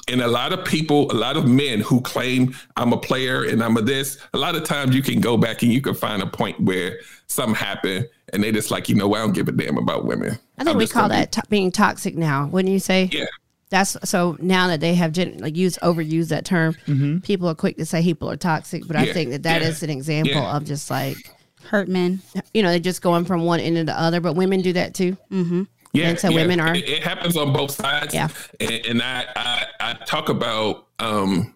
[0.08, 3.64] and a lot of people, a lot of men who claim I'm a player and
[3.64, 6.22] I'm a this, a lot of times you can go back and you can find
[6.22, 9.48] a point where something happened and they just like, you know, what, I don't give
[9.48, 10.38] a damn about women.
[10.58, 13.10] I think I'm we call that to- being toxic now, wouldn't you say?
[13.12, 13.26] yeah.
[13.70, 17.20] That's so now that they have gen- like used overused that term, mm-hmm.
[17.20, 19.90] people are quick to say people are toxic, but I think that that is yeah,
[19.90, 20.56] an example yeah.
[20.56, 21.18] of just like
[21.66, 22.22] Hurt men.
[22.54, 24.22] you know they're just going from one end to the other.
[24.22, 25.18] But women do that too.
[25.32, 25.64] Mm-hmm.
[25.94, 28.14] Yeah, And so women are- It, it happens on both sides.
[28.14, 28.30] Yeah.
[28.60, 31.54] and, and I, I I talk about um,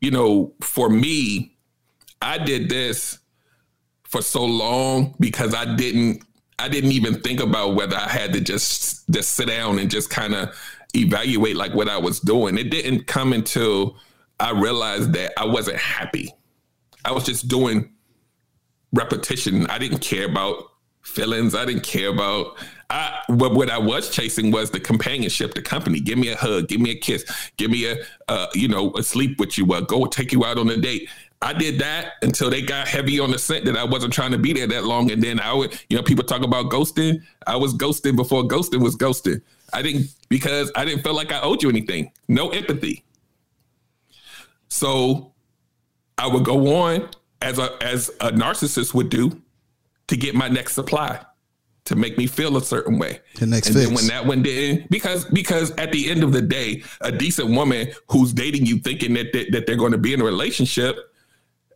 [0.00, 1.56] you know, for me,
[2.20, 3.18] I did this
[4.04, 6.22] for so long because I didn't
[6.58, 10.10] I didn't even think about whether I had to just just sit down and just
[10.10, 10.54] kind of
[10.94, 12.58] evaluate like what I was doing.
[12.58, 13.96] It didn't come until
[14.38, 16.32] I realized that I wasn't happy.
[17.04, 17.90] I was just doing
[18.92, 19.66] repetition.
[19.68, 20.62] I didn't care about
[21.02, 21.54] feelings.
[21.54, 22.58] I didn't care about.
[22.88, 26.00] I what what I was chasing was the companionship, the company.
[26.00, 27.24] Give me a hug, give me a kiss,
[27.56, 27.96] give me a
[28.28, 31.08] uh, you know a sleep with you, uh, go take you out on a date.
[31.42, 34.38] I did that until they got heavy on the scent that I wasn't trying to
[34.38, 37.22] be there that long, and then I would you know people talk about ghosting.
[37.46, 39.42] I was ghosting before ghosting was ghosting.
[39.72, 42.12] I didn't because I didn't feel like I owed you anything.
[42.28, 43.04] No empathy.
[44.68, 45.32] So
[46.18, 47.08] I would go on
[47.42, 49.42] as a as a narcissist would do
[50.06, 51.20] to get my next supply
[51.86, 53.20] to make me feel a certain way.
[53.36, 53.86] The next and fix.
[53.86, 57.50] then when that one didn't, because because at the end of the day, a decent
[57.50, 60.96] woman who's dating you thinking that that, that they're going to be in a relationship,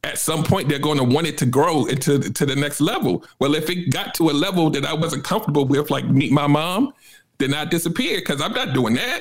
[0.04, 3.24] at some point they're going to want it to grow into to the next level.
[3.38, 6.46] Well, if it got to a level that I wasn't comfortable with, like meet my
[6.46, 6.92] mom,
[7.38, 9.20] then I disappeared because I'm not doing that.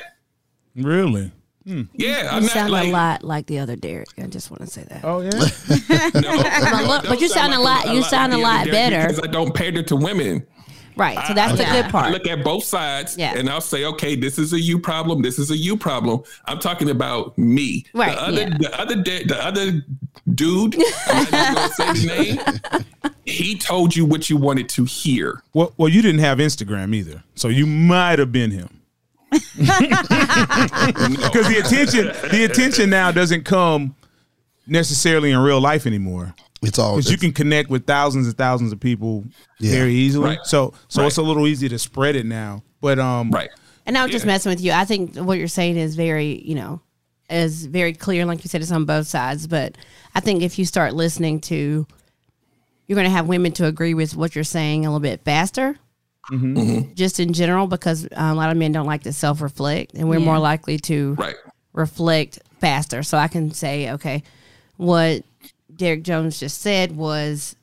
[0.76, 1.32] Really?
[1.66, 1.84] Hmm.
[1.94, 4.08] Yeah, You I'm not sound like a lot like the other Derek.
[4.18, 5.02] I just want to say that.
[5.04, 5.30] Oh yeah.
[6.22, 9.02] no, no, look, but you don't sound a lot- you sound a the lot better.
[9.02, 10.48] because I don't pander to women.
[11.00, 11.18] Right.
[11.28, 12.12] So that's the I- good I part.
[12.12, 13.34] look at both sides Yeah.
[13.38, 15.22] and I'll say, okay, this is a you problem.
[15.22, 16.22] This is a you problem.
[16.46, 17.86] I'm talking about me.
[17.94, 18.58] Right, The other, yeah.
[18.60, 19.82] the other, da- the other
[20.36, 20.76] dude,
[21.08, 22.06] I'm not gonna say the
[23.04, 23.14] name.
[23.26, 25.42] He told you what you wanted to hear.
[25.54, 28.70] Well, well, you didn't have Instagram either, so you might have been him.
[31.20, 33.96] Because the attention, the attention now doesn't come
[34.68, 36.34] necessarily in real life anymore.
[36.62, 39.26] It's all Because you can connect with thousands and thousands of people
[39.60, 39.72] Yeah.
[39.72, 40.26] very easily.
[40.32, 40.40] Right.
[40.44, 41.08] So, so Right.
[41.08, 42.64] it's a little easier to spread it now.
[42.82, 43.50] But um, Right.
[43.86, 44.72] And I'm just messing with you.
[44.72, 46.82] I think what you're saying is very, you know,
[47.30, 48.26] is very clear.
[48.26, 49.48] Like you said, it's on both sides.
[49.48, 49.76] But
[50.14, 51.88] I think if you start listening to,
[52.88, 55.78] you're going to have women to agree with what you're saying a little bit faster.
[56.32, 56.94] Mm-hmm.
[56.94, 60.20] just in general, because a lot of men don't like to self reflect, and we're
[60.20, 60.26] Yeah.
[60.26, 61.34] more likely to Right.
[61.74, 63.02] reflect faster.
[63.02, 64.22] So I can say, okay,
[64.78, 65.24] what
[65.80, 67.56] Derek Jones just said was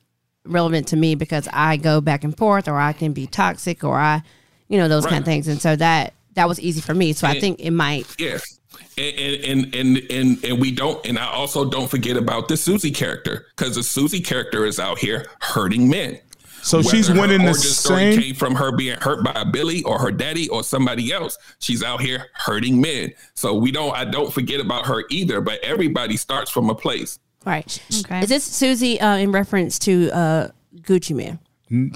[0.43, 3.97] relevant to me because I go back and forth, or I can be toxic, or
[3.97, 4.23] I,
[4.67, 5.47] you know, those kind of things.
[5.47, 7.13] And so that that was easy for me.
[7.13, 8.05] So I think it might.
[8.19, 8.59] Yes.
[8.97, 12.91] And and and and and we don't and I also don't forget about the Susie
[12.91, 16.19] character because the Susie character is out here hurting men.
[16.63, 18.21] So she's Whether her winning the origin story same.
[18.21, 21.37] came from her being hurt by a Billy or her daddy or somebody else.
[21.59, 23.13] She's out here hurting men.
[23.35, 25.39] So we don't I don't forget about her either.
[25.39, 27.19] But everybody starts from a place.
[27.47, 27.81] Right.
[28.01, 28.19] Okay.
[28.23, 30.47] Is this Susie uh, in reference to uh,
[30.81, 31.39] Gucci Mane?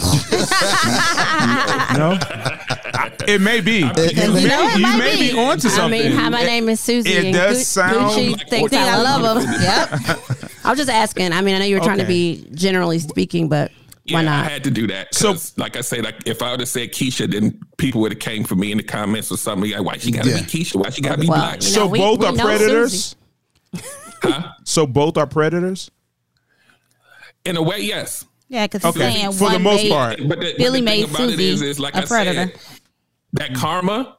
[1.93, 2.17] No,
[3.27, 3.77] it may be.
[3.79, 5.31] You, know, it may, you may be.
[5.33, 5.37] be.
[5.39, 6.01] onto something.
[6.01, 7.09] I mean, hi, my name is Susie.
[7.11, 9.61] it and does Gu- sound Gucci like thinks what I love want him.
[9.61, 9.89] Yep.
[10.63, 11.33] I was just asking.
[11.33, 13.71] I mean, I know you're trying to be generally speaking, but
[14.05, 14.45] Yeah, why not?
[14.45, 15.13] I had to do that.
[15.13, 18.11] So- So, like I said, like if I would have said Keisha, then people would
[18.13, 19.69] have came for me in the comments or something.
[19.71, 20.37] Like, why she got to Yeah.
[20.37, 20.75] be Keisha?
[20.77, 21.61] Why she got to be Well, black?
[21.61, 22.91] you know, So we- both we are predators.
[22.93, 23.15] Susie.
[24.63, 25.89] So both are predators.
[27.45, 28.25] In a way, yes.
[28.49, 30.17] yeah, because Okay, saying for the most made- part.
[30.27, 32.05] But the, Billy but the thing made about it Susie is, is like a I
[32.05, 32.51] predator.
[32.53, 32.79] said,
[33.33, 34.17] that karma,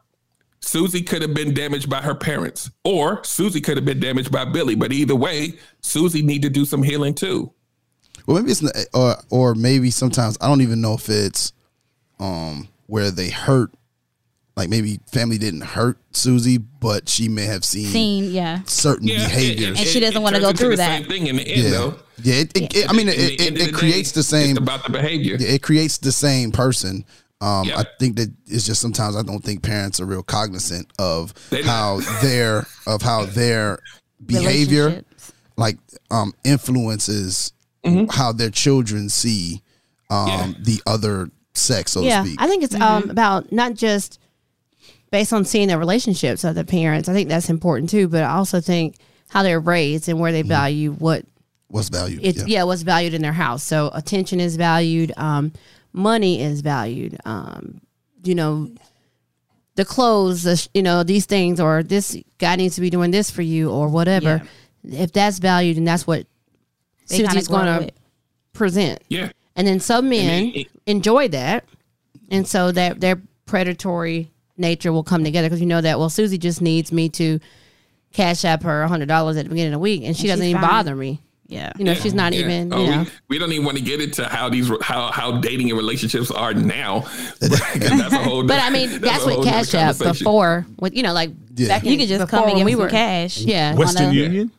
[0.60, 4.44] Susie could have been damaged by her parents, or Susie could have been damaged by
[4.44, 4.74] Billy.
[4.74, 7.52] But either way, Susie need to do some healing too.
[8.26, 11.52] Well, maybe it's not, or or maybe sometimes I don't even know if it's
[12.18, 13.72] um where they hurt.
[14.56, 18.60] Like maybe family didn't hurt Susie, but she may have seen, Seen, yeah.
[18.66, 19.78] certain Yeah, behaviors.
[19.78, 20.98] And she doesn't wanna go through that.
[21.00, 21.94] Same thing in the end, yeah, though.
[22.22, 22.34] yeah.
[22.34, 24.50] It, it, it- I mean, it, the it, it the day, creates the same.
[24.50, 25.36] It's about the behavior.
[25.40, 27.06] Yeah, it creates the same person.
[27.40, 27.78] Um, Yeah.
[27.80, 31.62] I think that it's just sometimes I don't think parents are real cognizant of They-
[31.62, 33.78] how their of how their
[34.24, 35.02] behavior
[35.56, 35.78] like
[36.10, 37.52] um influences
[38.10, 39.62] how their children see
[40.10, 40.52] um Yeah.
[40.60, 42.40] the other sex, so yeah, to speak.
[42.40, 44.18] I think it's um, about not just
[45.12, 47.08] based on seeing the relationships of the parents.
[47.08, 48.96] I think that's important too, but I also think
[49.28, 51.24] how they're raised and where they value what
[51.68, 52.20] What's valued?
[52.22, 52.44] it's yeah.
[52.46, 52.62] yeah.
[52.64, 53.62] what's valued in their house.
[53.62, 55.52] So attention is valued, um,
[55.92, 57.18] money is valued.
[57.24, 57.80] Um,
[58.24, 58.70] you know,
[59.74, 63.30] the clothes, the, you know, these things, or this guy needs to be doing this
[63.30, 64.42] for you, or whatever.
[64.84, 66.26] If that's valued, and that's what
[67.08, 67.92] They Susie's going to
[68.52, 69.02] present.
[69.08, 69.30] Yeah.
[69.56, 71.64] And then some men it- enjoy that,
[72.30, 76.38] and so that they're predatory nature will come together because you know that well, Susie
[76.38, 77.38] just needs me to
[78.12, 80.46] cash up her hundred dollars at the beginning of the week, and she And doesn't
[80.46, 80.70] even fine.
[80.70, 81.20] bother me.
[81.48, 81.72] Yeah.
[81.76, 82.40] You know, she's not Yeah.
[82.40, 82.72] even.
[82.72, 85.32] Oh, You know, we, we don't even want to get into how these how how
[85.38, 87.00] dating and relationships are now.
[87.40, 88.44] that's a whole.
[88.44, 91.68] but I mean, that's, a what Cash different App before with you know like Yeah.
[91.68, 93.38] back You could just before come and when give we were cash.
[93.38, 93.74] yeah.
[93.74, 94.50] Western on a- Union.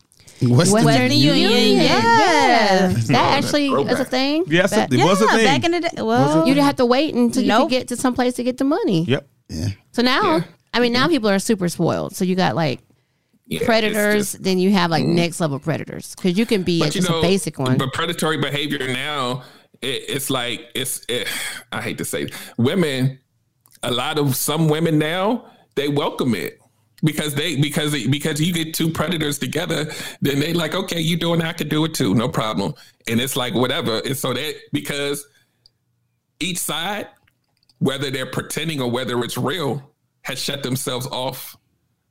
[0.41, 1.51] What's the- Western Union.
[1.51, 2.87] Yeah, Yeah.
[3.07, 4.43] that actually is a thing.
[4.47, 5.45] Yes, Back- it was a Yeah, thing.
[5.45, 6.01] back in the day.
[6.03, 8.65] Well, You'd have to wait until you could get to some place to get the
[8.65, 9.05] money.
[9.05, 9.27] Yep.
[9.53, 9.67] Yeah.
[9.91, 10.43] So now, Yeah.
[10.73, 12.15] I mean, now people are super spoiled.
[12.15, 12.79] So you got like
[13.45, 15.15] Yeah, predators, just- then you have like mm-hmm.
[15.15, 17.77] next level predators because you can be but at you just know, a basic one.
[17.77, 19.43] But predatory behavior now,
[19.81, 21.05] it, it's like it's.
[21.09, 21.27] It,
[21.71, 22.33] I hate to say, it.
[22.57, 23.19] women.
[23.85, 26.59] A lot of some women now they welcome it
[27.03, 31.41] because they because because you get two predators together, then they like okay, you doing
[31.41, 32.73] it, I could do it too, no problem.
[33.07, 33.99] And it's like whatever.
[33.99, 35.25] And so that because
[36.39, 37.07] each side,
[37.83, 39.91] whether they're pretending or whether it's real,
[40.21, 41.57] has shut themselves off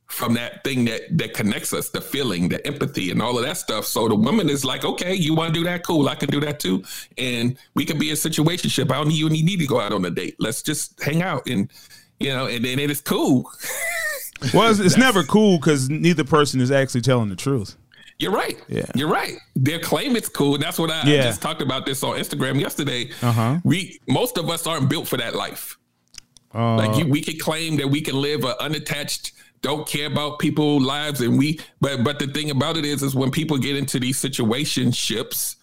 [0.05, 3.57] from that thing that that connects us, the feeling, the empathy, and all of that
[3.57, 3.83] stuff.
[3.85, 5.83] So the woman is like, okay, you want to do that?
[5.83, 6.83] Cool, I can do that too,
[7.17, 8.91] and we can be in a situationship.
[8.91, 10.35] I don't need you and you need to go out on a date.
[10.37, 11.71] Let's just hang out and
[12.19, 13.51] you know, and then it is cool.
[14.53, 17.77] Well, it's, it's never cool because neither person is actually telling the truth.
[18.23, 18.57] You're right.
[18.67, 18.85] Yeah.
[18.95, 19.35] You're right.
[19.55, 20.57] Their claim it's cool.
[20.57, 23.11] That's what I, I just talked about this on Instagram yesterday.
[23.21, 23.59] Uh-huh.
[23.63, 25.77] We most of us aren't built for that life.
[26.55, 29.31] Uh, Like you, we can claim that we can live an unattached,
[29.61, 31.59] don't care about people lives, and we.
[31.81, 35.55] But but the thing about it is, is when people get into these situationships,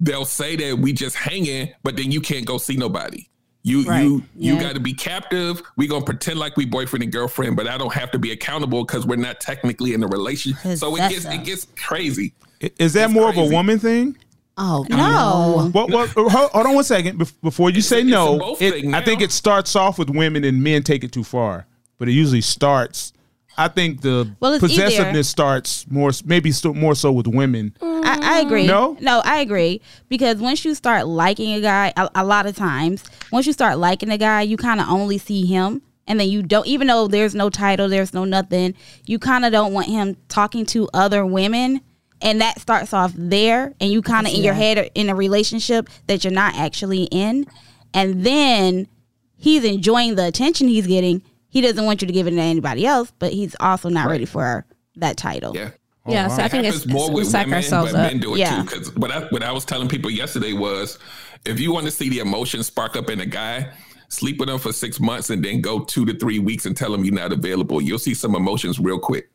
[0.00, 3.28] they'll say that we just hanging, but then you can't go see nobody.
[3.64, 4.02] You Right.
[4.02, 4.60] you you Yeah.
[4.60, 5.62] got to be captive.
[5.76, 8.84] We gonna pretend like we boyfriend and girlfriend, but I don't have to be accountable
[8.84, 10.78] because we're not technically in a relationship.
[10.78, 11.40] So it gets Possessive.
[11.40, 12.32] it gets crazy.
[12.78, 14.16] is that it's more of a woman thing?
[14.58, 15.70] oh no.
[15.72, 18.56] Well, well uh, hold, hold on one second before you say a- it's no.
[18.60, 21.66] it- I think it starts off with women and men take it too far,
[21.98, 23.12] but it usually starts.
[23.56, 27.74] I think the Well, it's either- possessiveness starts more, maybe still more so with women.
[27.82, 28.66] I, I agree.
[28.66, 28.96] No?
[29.00, 33.04] no, I agree because once you start liking a guy, a, a lot of times,
[33.30, 36.42] once you start liking a guy, you kind of only see him, and then you
[36.42, 36.66] don't.
[36.66, 38.74] Even though there's no title, there's no nothing,
[39.06, 41.80] you kind of don't want him talking to other women,
[42.20, 45.88] and that starts off there, and you kind of in your head in a relationship
[46.06, 47.46] that you're not actually in,
[47.94, 48.88] and then
[49.36, 51.22] he's enjoying the attention he's getting.
[51.52, 54.24] He doesn't want you to give it to anybody else, but he's also not ready
[54.24, 54.64] for
[54.96, 55.54] that title.
[55.54, 55.70] Yeah.
[56.08, 58.10] yeah, so I think happens it's, more we with psych women, ourselves but up.
[58.10, 58.56] men do it Yeah.
[58.56, 58.62] too.
[58.64, 60.98] Because what I, what I was telling people yesterday was,
[61.44, 63.70] if you want to see the emotion spark up in a guy,
[64.08, 66.94] sleep with him for six months and then go two to three weeks and tell
[66.94, 67.82] him you're not available.
[67.82, 69.30] You'll see some emotions real quick.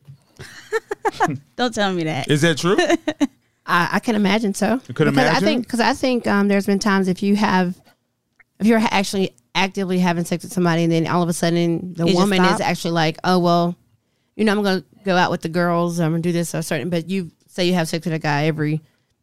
[1.56, 2.28] Don't tell me that.
[2.28, 2.76] Is that true?
[3.66, 4.78] I, I can imagine so.
[4.78, 7.80] could because I think because I think um, there's been times if you have
[8.58, 12.04] if you're actually actively having sex with somebody and then all of a sudden the
[12.04, 13.76] just woman is actually like, oh well,
[14.36, 15.98] you know, I'm gonna go out with the girls.
[16.00, 16.90] I'm gonna do this or certain.
[16.90, 18.80] But you say you have sex with a guy every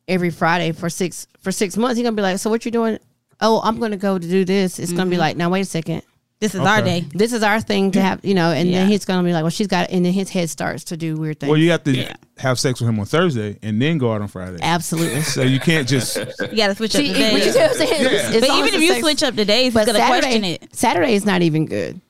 [0.07, 1.97] every Friday for six for six months.
[1.97, 2.99] He's gonna be like, so what you doing?
[3.41, 4.79] Oh, I'm gonna go to do this.
[4.79, 4.97] It's Mm-hmm.
[4.97, 6.01] gonna be like, now wait a second.
[6.41, 7.05] This is our day.
[7.13, 8.79] This is our thing to have, you know, and Yeah.
[8.79, 11.15] then he's gonna be like, well, she's got, and then his head starts to do
[11.15, 11.49] weird things.
[11.49, 14.27] well, you have to have sex with him on Thursday and then go out on
[14.27, 14.59] Friday.
[14.61, 15.21] Absolutely.
[15.21, 16.17] So you can't just.
[16.51, 17.53] You got to switch up the what you days.
[17.53, 18.01] see what I'm saying?
[18.05, 20.21] It's- it's But even if you sex- switch up the days, he's But gonna Saturday,
[20.21, 20.75] question it.
[20.75, 22.01] Saturday is not even good.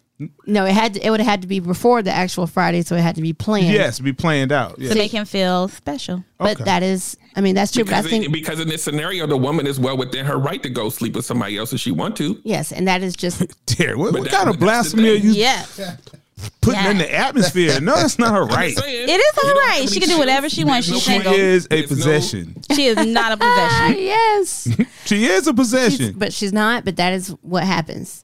[0.47, 2.95] No, it had to, it would have had to be before the actual Friday, so
[2.95, 3.67] it had to be planned.
[3.73, 4.79] Yes, be planned out.
[4.79, 4.89] Yeah.
[4.93, 6.23] to make him feel special.
[6.37, 6.63] but Okay.
[6.63, 7.83] that is, I mean, that's true.
[7.83, 10.37] But I Because, think in, because in this scenario, the woman is well within her
[10.37, 12.39] right to go sleep with somebody else if she want to.
[12.45, 15.09] yes, and that is just Derek, what, what that- kind of but that's the blasphemy
[15.09, 15.65] are you Yeah,
[16.61, 17.81] putting in the atmosphere?
[17.81, 18.73] No, that's not her right.
[18.77, 19.89] Saying, it is you right.
[19.89, 20.87] She can do whatever she wants.
[20.87, 22.63] There's She no can't She is a There's no- possession.
[22.73, 23.95] She is not a possession.
[24.01, 24.67] yes,
[25.03, 26.15] She is a She's- possession.
[26.17, 26.85] but she's not.
[26.85, 28.23] But that is what happens.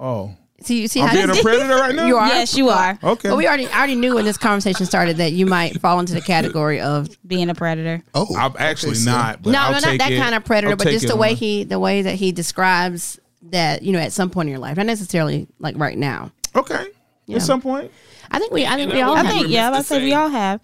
[0.00, 2.06] Oh, So you see I'm how being a predator right now.
[2.06, 2.28] You are.
[2.28, 3.28] Yes, you are Okay.
[3.28, 6.14] But we already I already knew when this conversation started that you might fall into
[6.14, 8.02] the category of being a predator.
[8.14, 9.42] Oh, I'm actually okay, so- not.
[9.42, 10.16] But no, I'll no, not that it.
[10.18, 11.36] kind of predator, I'll but just the way on.
[11.36, 13.18] he the way that he describes
[13.50, 16.30] that you know at some point in your life, not necessarily like right now.
[16.54, 16.86] Okay.
[17.26, 17.36] Yeah.
[17.36, 17.90] At some point.
[18.30, 20.14] I think we I think And we all I think yeah, I to say we
[20.14, 20.60] all have.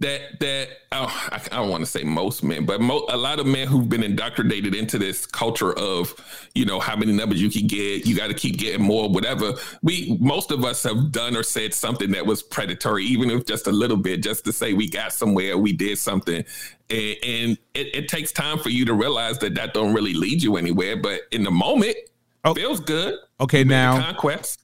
[0.00, 3.40] That that oh, I, I don't want to say most men, but mo- a lot
[3.40, 6.14] of men who've been indoctrinated into this culture of
[6.54, 9.54] you know how many numbers you can get, you got to keep getting more, whatever.
[9.82, 13.66] We most of us have done or said something that was predatory, even if just
[13.66, 16.44] a little bit, just to say we got somewhere, we did something,
[16.90, 20.42] and, and it, it takes time for you to realize that that don't really lead
[20.44, 20.96] you anywhere.
[20.96, 21.96] But in the moment,
[22.44, 22.54] Oh.
[22.54, 23.16] feels good.
[23.40, 24.62] Okay, now, conquest.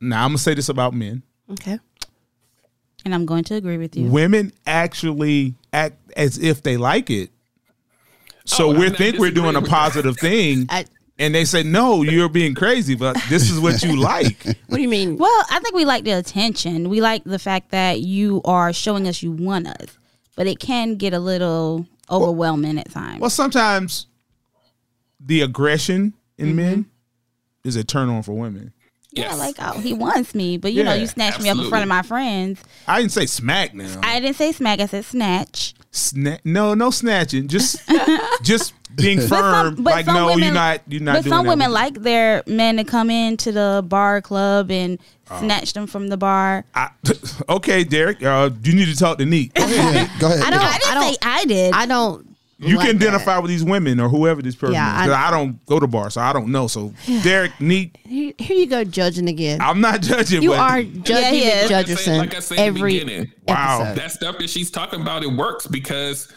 [0.00, 1.24] now I'm gonna say this about men.
[1.50, 1.80] Okay.
[3.04, 4.06] And I'm going to agree with you.
[4.06, 7.30] Women actually act as if they like it.
[8.44, 10.84] So Oh, we think we're doing a positive thing, I,
[11.18, 14.42] and they say, "No, you're being crazy." But this is what you like.
[14.66, 15.16] what do you mean?
[15.16, 16.88] Well, I think we like the attention.
[16.88, 19.96] We like the fact that you are showing us you want us,
[20.36, 23.20] but it can get a little overwhelming at times.
[23.20, 24.06] Well, sometimes
[25.20, 26.56] the aggression in Mm-hmm.
[26.56, 26.86] men
[27.64, 28.72] is a turn on for women.
[29.14, 31.68] Yeah, like oh, he wants me, but you know, Yeah, you snatch me up in
[31.68, 32.62] front of my friends.
[32.88, 34.00] I didn't say smack now.
[34.02, 34.80] I didn't say smack.
[34.80, 35.74] I said snatch.
[35.92, 37.48] Sna- no, no snatching.
[37.48, 37.76] Just,
[38.42, 39.74] just being firm.
[39.76, 40.80] but like no, women- you're not.
[40.88, 43.84] You're not but doing some that women with- like their men to come into the
[43.86, 44.98] bar club and
[45.30, 45.40] Oh.
[45.40, 46.64] snatch them from the bar.
[46.74, 46.90] I,
[47.48, 48.22] okay, Derek.
[48.22, 49.52] Uh, you need to talk to Neek.
[49.56, 50.42] Yeah, go ahead.
[50.42, 50.60] I don't.
[50.60, 51.12] I didn't I don't.
[51.12, 51.74] say I did.
[51.74, 52.31] I don't.
[52.62, 53.08] You like can that.
[53.08, 55.06] identify with these women or whoever this person Yeah, is.
[55.08, 56.66] 'Cause I- I, don't go to bars, so I don't know.
[56.68, 57.98] So Derek, Neek.
[58.06, 59.60] Here, here you go, judging again.
[59.60, 60.42] I'm not judging.
[60.42, 61.68] you but are Yeah, judging he is.
[61.68, 63.32] the Like I said- Judgerson like I said in the every beginning.
[63.48, 63.80] Wow.
[63.82, 64.02] episode.
[64.02, 66.28] that stuff that she's talking about it works because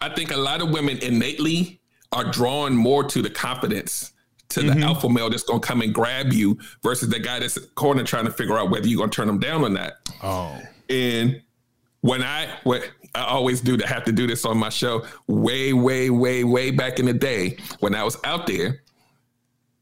[0.00, 1.80] I think a lot of women innately
[2.12, 4.12] are drawn more to the confidence
[4.50, 4.82] to the mm-hmm.
[4.84, 8.26] alpha male that's going to come and grab you versus the guy that's corner trying
[8.26, 9.94] to figure out whether you're going to turn them down or not.
[10.22, 10.56] Oh,
[10.88, 11.42] And
[12.02, 16.10] when I what I always do have to do this on my show, way, way,
[16.10, 18.82] way, way back in the day when I was out there,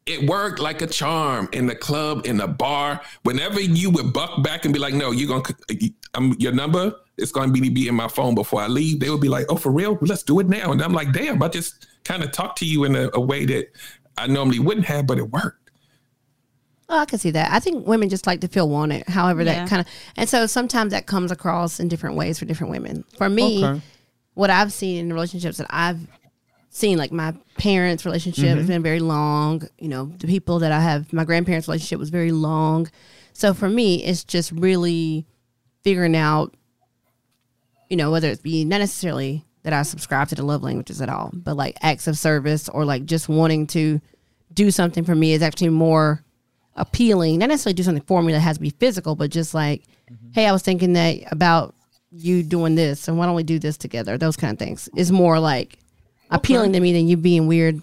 [0.06, 3.00] it worked like a charm in the club, in the bar.
[3.22, 5.42] Whenever you would buck back and be like, "No, you're gonna,
[6.14, 6.94] I'm um, your number.
[7.16, 9.56] is gonna be be in my phone before I leave." They would be like, "Oh,
[9.56, 9.98] for real?
[10.02, 12.84] Let's do it now." And I'm like, "Damn!" I just kind of talk to you
[12.84, 13.72] in a, a way that
[14.18, 15.63] I normally wouldn't have, but it worked.
[16.94, 17.50] Oh, I can see that.
[17.50, 19.02] I think women just like to feel wanted.
[19.08, 19.54] However, Yeah.
[19.64, 19.86] that kind of,
[20.16, 23.04] and so sometimes that comes across in different ways for different women.
[23.18, 23.82] For me, Okay.
[24.34, 25.98] what I've seen in the relationships that I've
[26.70, 28.58] seen, like my parents' relationship Mm-hmm.
[28.58, 29.66] has been very long.
[29.78, 32.88] You know, the people that I have, my grandparents' relationship was very long.
[33.32, 35.26] So for me, it's just really
[35.82, 36.54] figuring out,
[37.90, 41.08] you know, whether it be not necessarily that I subscribe to the love languages at
[41.08, 44.00] all, but like acts of service or like just wanting to
[44.52, 46.22] do something for me is actually more
[46.76, 47.38] appealing.
[47.38, 49.84] Not necessarily do something for me that has to be physical, but just like,
[50.32, 51.74] hey, I was thinking that about
[52.10, 54.16] you doing this, and why don't we do this together?
[54.18, 55.78] Those kind of things is more like
[56.30, 57.80] appealing to me than you being weird.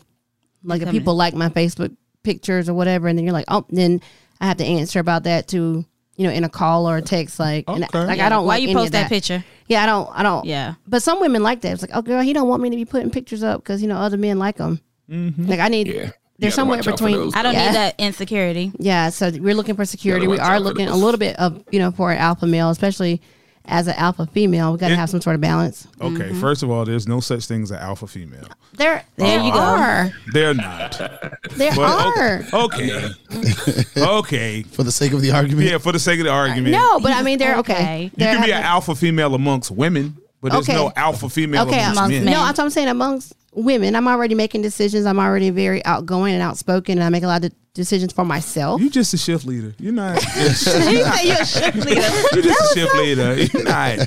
[0.64, 1.02] Like if Coming.
[1.02, 4.00] people like my Facebook pictures or whatever, and then you're like, oh, then
[4.40, 5.86] I have to answer about that to
[6.18, 7.40] you know in a call or a text.
[7.40, 8.06] Like, and Okay.
[8.06, 9.44] like Yeah, I don't Why like you any post of that picture?
[9.68, 10.10] Yeah, I don't.
[10.14, 10.46] I don't.
[10.46, 10.76] Yeah.
[10.88, 11.74] But some women like that.
[11.74, 13.88] It's like, oh, girl, he don't want me to be putting pictures up because you
[13.88, 14.80] know other men like them.
[15.10, 15.48] Mm-hmm.
[15.48, 16.12] Like I need Yeah.
[16.42, 17.34] There's gotta somewhere watch out for between.
[17.36, 17.68] I don't Yeah.
[17.68, 18.72] need that insecurity.
[18.80, 20.28] Yeah, so we're looking for security.
[20.28, 23.22] We are looking a little bit of you know for an alpha male, especially
[23.66, 24.72] as an alpha female.
[24.74, 25.88] We got to have some sort of balance.
[26.02, 26.42] Okay, Mm-hmm.
[26.42, 28.44] first of all, there's no such thing as an alpha female.
[28.74, 29.60] There, There there you go.
[29.60, 30.12] are.
[30.34, 30.98] They're not.
[31.58, 31.80] There But
[32.18, 32.44] are.
[32.54, 34.64] okay, okay, okay.
[34.64, 37.12] For the sake of the argument, Yeah, for the sake of the argument, No, but
[37.12, 37.74] I mean they're okay.
[37.74, 38.04] Okay.
[38.06, 40.76] you They're can be an alpha female amongst women, but there's Okay.
[40.78, 42.26] no alpha female okay, amongst, amongst men.
[42.26, 42.34] men.
[42.34, 42.88] No, that's what I'm saying.
[42.88, 45.06] Amongst women, I'm already making decisions.
[45.06, 48.82] I'm already very outgoing and outspoken, and I make a lot of decisions for myself.
[48.82, 49.74] You just a shift leader.
[49.80, 50.16] You're not.
[50.36, 50.94] you say
[51.28, 52.02] you're a shift leader.
[52.34, 53.36] You're just a shift leader.
[53.54, 54.00] You're not.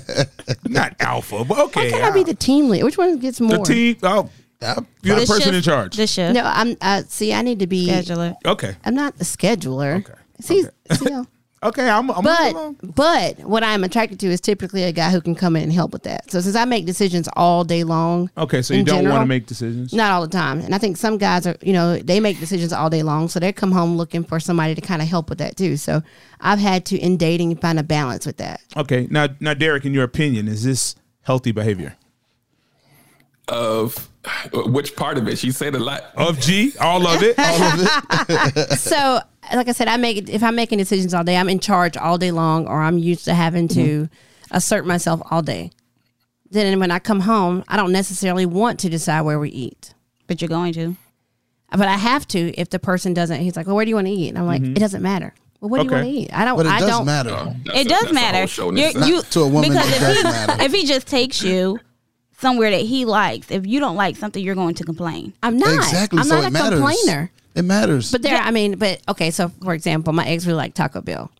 [0.68, 1.84] Not alpha, but okay.
[1.92, 2.84] Why can't I be the team leader?
[2.84, 3.58] Which one gets more?
[3.58, 3.96] the team?
[4.02, 4.28] Oh,
[4.60, 4.74] Yeah.
[5.02, 5.96] you're the, The person shift- in charge.
[5.96, 6.34] The shift.
[6.34, 6.76] No, I'm.
[6.80, 7.88] Uh, see, I need to be.
[7.88, 8.34] Scheduler.
[8.44, 9.98] okay, I'm not the scheduler.
[10.00, 10.14] Okay.
[10.40, 11.24] See, see, uh,
[11.64, 11.88] okay.
[11.88, 12.10] I'm.
[12.10, 15.64] I'm but but what I'm attracted to is typically a guy who can come in
[15.64, 16.30] and help with that.
[16.30, 19.46] So since I make decisions all day long, Okay, so you don't want to make
[19.46, 19.92] decisions.
[19.92, 20.60] Not all the time.
[20.60, 23.28] And I think some guys are, you know, they make decisions all day long.
[23.28, 25.76] So they come home looking for somebody to kind of help with that too.
[25.76, 26.02] So
[26.40, 28.60] I've had to, in dating, find a balance with that.
[28.76, 31.96] Okay, now, now, Derek, in your opinion, is this healthy behavior
[33.48, 34.08] Of
[34.52, 35.38] which part of it?
[35.38, 36.04] She said a lot.
[36.16, 36.72] of G?
[36.80, 37.38] All of it.
[37.38, 38.70] All of it.
[38.78, 39.20] so,
[39.52, 42.16] like I said, I make if I'm making decisions all day, I'm in charge all
[42.16, 44.56] day long, or I'm used to having to mm-hmm.
[44.56, 45.70] assert myself all day.
[46.50, 49.92] Then when I come home, I don't necessarily want to decide where we eat.
[50.26, 50.96] But you're going to.
[51.70, 53.40] But I have to if the person doesn't.
[53.40, 54.76] He's like, "Well, where do you want to eat?" And I'm like, mm-hmm.
[54.76, 55.96] "It doesn't matter." Well, what do Okay.
[55.96, 56.30] you want to eat?
[56.32, 56.56] I don't.
[56.56, 57.04] But it I does don't.
[57.06, 57.30] matter.
[57.64, 58.80] That's It a- does that's a whole matter.
[58.80, 59.08] You're- itself.
[59.08, 60.62] you, To a woman, because it if does he, matter.
[60.62, 61.80] If he just takes you
[62.38, 65.32] somewhere that he likes, if you don't like something, you're going to complain.
[65.42, 65.74] I'm not.
[65.74, 66.20] Exactly.
[66.20, 66.80] I'm so not a matters.
[66.80, 67.30] complainer.
[67.54, 68.10] It matters.
[68.10, 69.30] But there, I mean, but okay.
[69.30, 71.30] So for example, my ex really liked Taco Bell.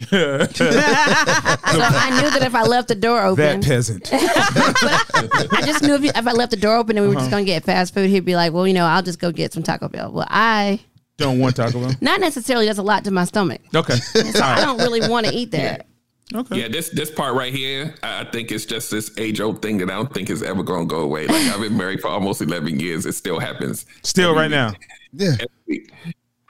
[0.10, 4.10] so I knew that if I left the door open, that open, peasant.
[4.12, 7.26] I just knew if, you- if I left the door open and we were just
[7.26, 7.36] uh-huh.
[7.36, 9.52] going to get fast food, he'd be like, "Well, you know, I'll just go get
[9.52, 10.80] some Taco Bell." Well, I
[11.16, 11.94] Don't want Taco Bell.
[12.00, 13.96] not necessarily does a lot to my stomach, Okay.
[13.96, 15.86] so I don't really want to eat that.
[16.32, 16.60] Okay.
[16.60, 19.78] Yeah, this this part right here, I I think it's just this age old thing
[19.78, 21.26] that I don't think is ever gonna go away.
[21.26, 23.84] Like I've been married for almost eleven years, it still happens.
[24.02, 24.72] Still every right now.
[25.12, 25.36] yeah.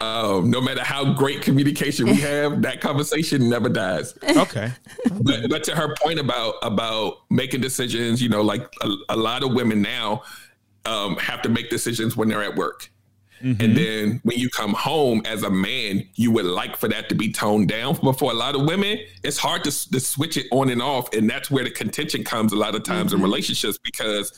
[0.00, 4.14] Um, no matter how great communication we have, that conversation never dies.
[4.36, 4.70] Okay.
[5.22, 9.42] but, but to her point about about making decisions, you know, like a, a lot
[9.42, 10.22] of women now
[10.84, 12.90] um, have to make decisions when they're at work.
[13.42, 13.62] Mm-hmm.
[13.62, 17.14] And then when you come home as a man, you would like for that to
[17.14, 17.98] be toned down.
[18.02, 21.12] But for a lot of women, it's hard to, to switch it on and off.
[21.14, 23.24] And that's where the contention comes a lot of times in mm-hmm.
[23.24, 24.32] relationships because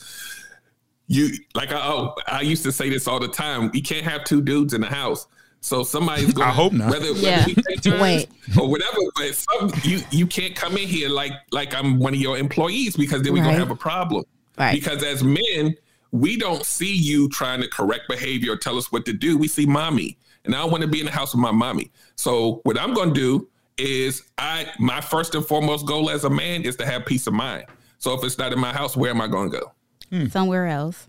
[1.07, 4.23] you, like, I, oh, I used to say this all the time you can't have
[4.25, 5.27] two dudes in the house.
[5.61, 6.47] So somebody's going.
[6.49, 6.91] I hope not.
[6.91, 7.45] Whether, whether Yeah.
[7.45, 8.29] we Wait.
[8.59, 12.19] or whatever, but some you you can't come in here like like I'm one of
[12.19, 13.47] your employees because then we're Right.
[13.47, 14.25] gonna have a problem.
[14.57, 14.73] Right.
[14.73, 15.75] Because as men,
[16.11, 19.37] we don't see you trying to correct behavior or tell us what to do.
[19.37, 21.91] We see mommy, and I want to be in the house with my mommy.
[22.15, 26.29] So what I'm going to do is I my first and foremost goal as a
[26.29, 27.65] man is to have peace of mind.
[27.99, 29.71] So if it's not in my house, where am I going to go?
[30.09, 30.27] Hmm.
[30.27, 31.07] Somewhere else.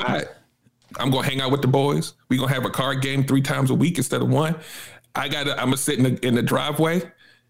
[0.00, 0.28] Outside.
[0.98, 2.14] I'm going to hang out with the boys.
[2.28, 4.56] We're going to have a card game three times a week instead of one.
[5.14, 7.02] I got to I'm going to sit in the, in the driveway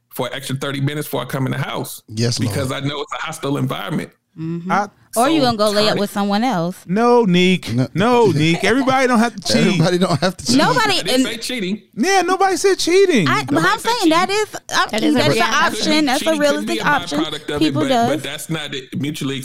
[0.09, 2.03] for an extra 30 minutes before I come in the house.
[2.09, 2.53] Yes, Lord.
[2.53, 4.11] Because I know it's a hostile environment.
[4.37, 4.71] Mm-hmm.
[4.73, 6.85] I, Or you So gonna go lay up with someone else.
[6.87, 7.73] no, Neek.
[7.95, 8.63] No, Neek.
[8.63, 9.67] Everybody don't have to cheat.
[9.67, 10.57] Everybody don't have to cheat.
[10.57, 10.95] Nobody.
[10.97, 11.83] I And say cheating.
[11.95, 13.27] Yeah, nobody said cheating.
[13.27, 15.43] I, but Nobody I'm said saying that is That that is is, a that's an
[15.43, 16.05] option.
[16.07, 17.19] That's a cheating could realistic option.
[17.21, 18.11] byproduct of People it, but, does.
[18.17, 19.39] but that's not mutually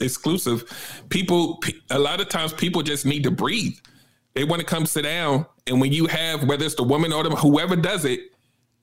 [0.00, 1.04] exclusive.
[1.08, 1.60] People,
[1.90, 3.76] a lot of times, people just need to breathe.
[4.34, 7.24] They want to come sit down, and when you have, whether it's the woman or
[7.24, 8.20] the whoever does it,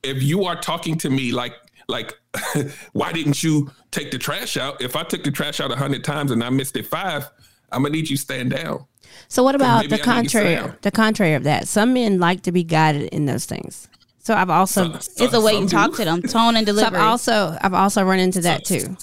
[0.04, 1.54] if you are talking to me like
[1.88, 2.14] like,
[2.94, 4.82] why didn't you take the trash out?
[4.82, 7.30] If I took the trash out a hundred times and I missed it five,
[7.72, 8.86] I'm gonna need you stand down.
[9.28, 10.72] So what about the I contrary?
[10.82, 11.68] The contrary of that.
[11.68, 13.88] Some men like to be guided in those things.
[14.20, 15.98] So I've also it's a way Some you talk do.
[15.98, 17.00] to them, tone and so delivery.
[17.00, 18.98] I've also I've also run into that too.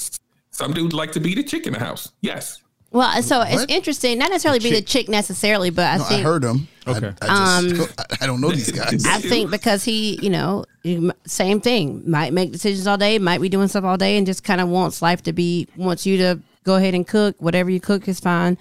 [0.51, 2.13] Some dudes like to be the chick in the house.
[2.21, 2.61] Yes.
[2.91, 4.19] Well, uh, so it's interesting.
[4.19, 6.69] Not necessarily be the chick necessarily, but I No, I heard him.
[6.87, 7.13] Okay.
[7.23, 9.07] I, I just I, um, I don't know these guys.
[9.07, 12.03] I think because he, you know, you- same thing.
[12.11, 14.69] Might make decisions all day, might be doing stuff all day, and just kind of
[14.69, 17.37] wants life to be, wants you to go ahead and cook.
[17.39, 18.59] Whatever you cook is fine.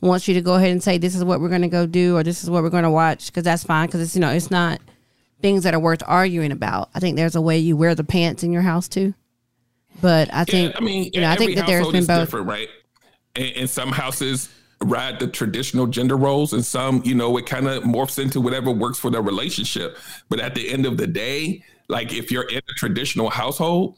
[0.00, 2.16] Wants you to go ahead and say, this is what we're going to go do,
[2.16, 3.86] or this is what we're going to watch, because that's fine.
[3.86, 4.80] Because it's, you know, it's not
[5.40, 6.90] things that are worth arguing about.
[6.94, 9.14] I think there's a way you wear the pants in your house too.
[10.00, 12.20] But I think, Yeah, I mean, you know, I think that there's been both.
[12.26, 12.68] different, right?
[13.36, 14.48] And, and some houses
[14.84, 18.70] ride the traditional gender roles, and some, you know, it kind of morphs into whatever
[18.70, 19.96] works for their relationship.
[20.28, 23.96] But at the end of the day, like if you're in a traditional household,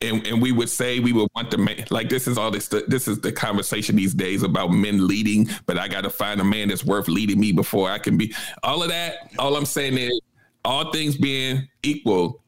[0.00, 2.68] and and we would say we would want the man like this is all this
[2.68, 6.44] this is the conversation these days about men leading but i got to find a
[6.44, 9.98] man that's worth leading me before i can be all of that all i'm saying
[9.98, 10.20] is
[10.64, 12.40] all things being equal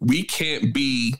[0.00, 1.14] we can't be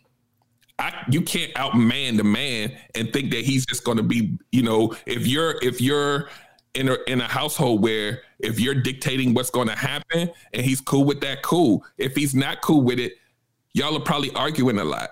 [0.78, 4.62] I, you can't outman the man and think that he's just going to be you
[4.62, 6.28] know if you're if you're
[6.74, 10.80] in a in a household where if you're dictating what's going to happen and he's
[10.80, 13.14] cool with that cool if he's not cool with it
[13.72, 15.10] y'all are probably arguing a lot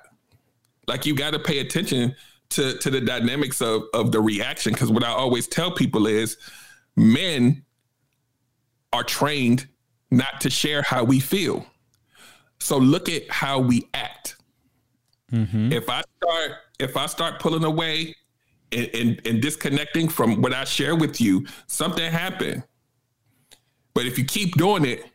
[0.87, 2.15] like you got to pay attention
[2.51, 6.37] to to the dynamics of of the reaction because what I always tell people is
[6.95, 7.65] men
[8.93, 9.67] are trained
[10.11, 11.67] not to share how we feel.
[12.59, 14.36] So look at how we act.
[15.33, 15.73] Mm-hmm.
[15.73, 18.15] If I start if I start pulling away
[18.73, 22.63] and, and, and disconnecting from what I share with you, something happened.
[23.95, 25.07] But if you keep doing it,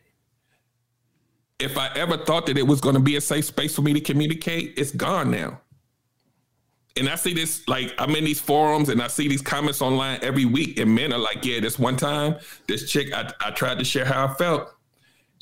[1.60, 3.92] if I ever thought that it was going to be a safe space for me
[3.92, 5.60] to communicate, it's gone now.
[6.96, 10.18] And I see this, like, I'm in these forums and I see these comments online
[10.22, 12.36] every week, and men are like, Yeah, this one time,
[12.66, 14.74] this chick, I, I tried to share how I felt,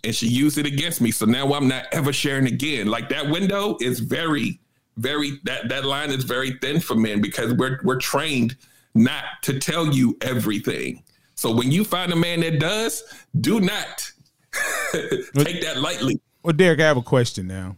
[0.04, 1.10] and she used it against me.
[1.10, 2.86] So now I'm not ever sharing again.
[2.86, 4.60] Like, that window is very,
[4.96, 8.56] very, that, that line is very thin for men because we're, we're trained
[8.94, 11.02] not to tell you everything.
[11.34, 13.02] So when you find a man that does,
[13.40, 14.10] do not
[14.92, 16.20] take that lightly.
[16.42, 17.76] Well, Derek, I have a question now.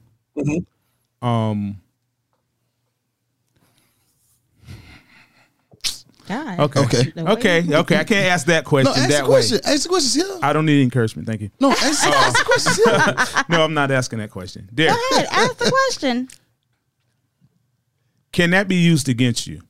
[1.21, 1.82] Um.
[6.33, 6.61] God.
[6.61, 6.81] Okay.
[6.81, 7.13] Okay.
[7.19, 7.75] Okay.
[7.77, 7.97] Okay.
[7.99, 9.61] I can't ask that question No, ask that the question.
[9.65, 9.73] way.
[9.73, 10.39] Ask the questions here.
[10.43, 11.29] I don't need encouragement.
[11.29, 11.51] Thank you.
[11.61, 13.45] No, ask, ask the questions here.
[13.49, 14.69] No, I'm not asking that question.
[14.75, 16.29] Derek, Go ahead, ask the question.
[18.33, 19.61] can that be used against you?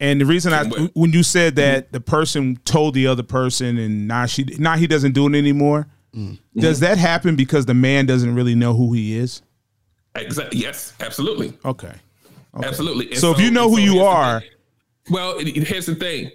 [0.00, 4.08] And the reason I, when you said that the person told the other person, and
[4.08, 5.86] now she, now he doesn't do it anymore.
[6.12, 6.38] Mm.
[6.56, 9.42] Does that happen because the man doesn't really know who he is?
[10.16, 10.58] Exactly.
[10.58, 11.56] Yes, absolutely.
[11.64, 11.92] Okay.
[12.64, 13.10] Absolutely.
[13.10, 14.48] And So if you know who so you are- thing.
[15.10, 16.30] Well, it- it- here's the thing.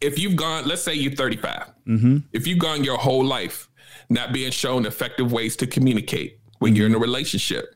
[0.00, 2.16] If you've gone, let's say you're 35, Mm-hmm.
[2.32, 3.68] if you've gone your whole life
[4.10, 7.74] not being shown effective ways to communicate when you're in a relationship,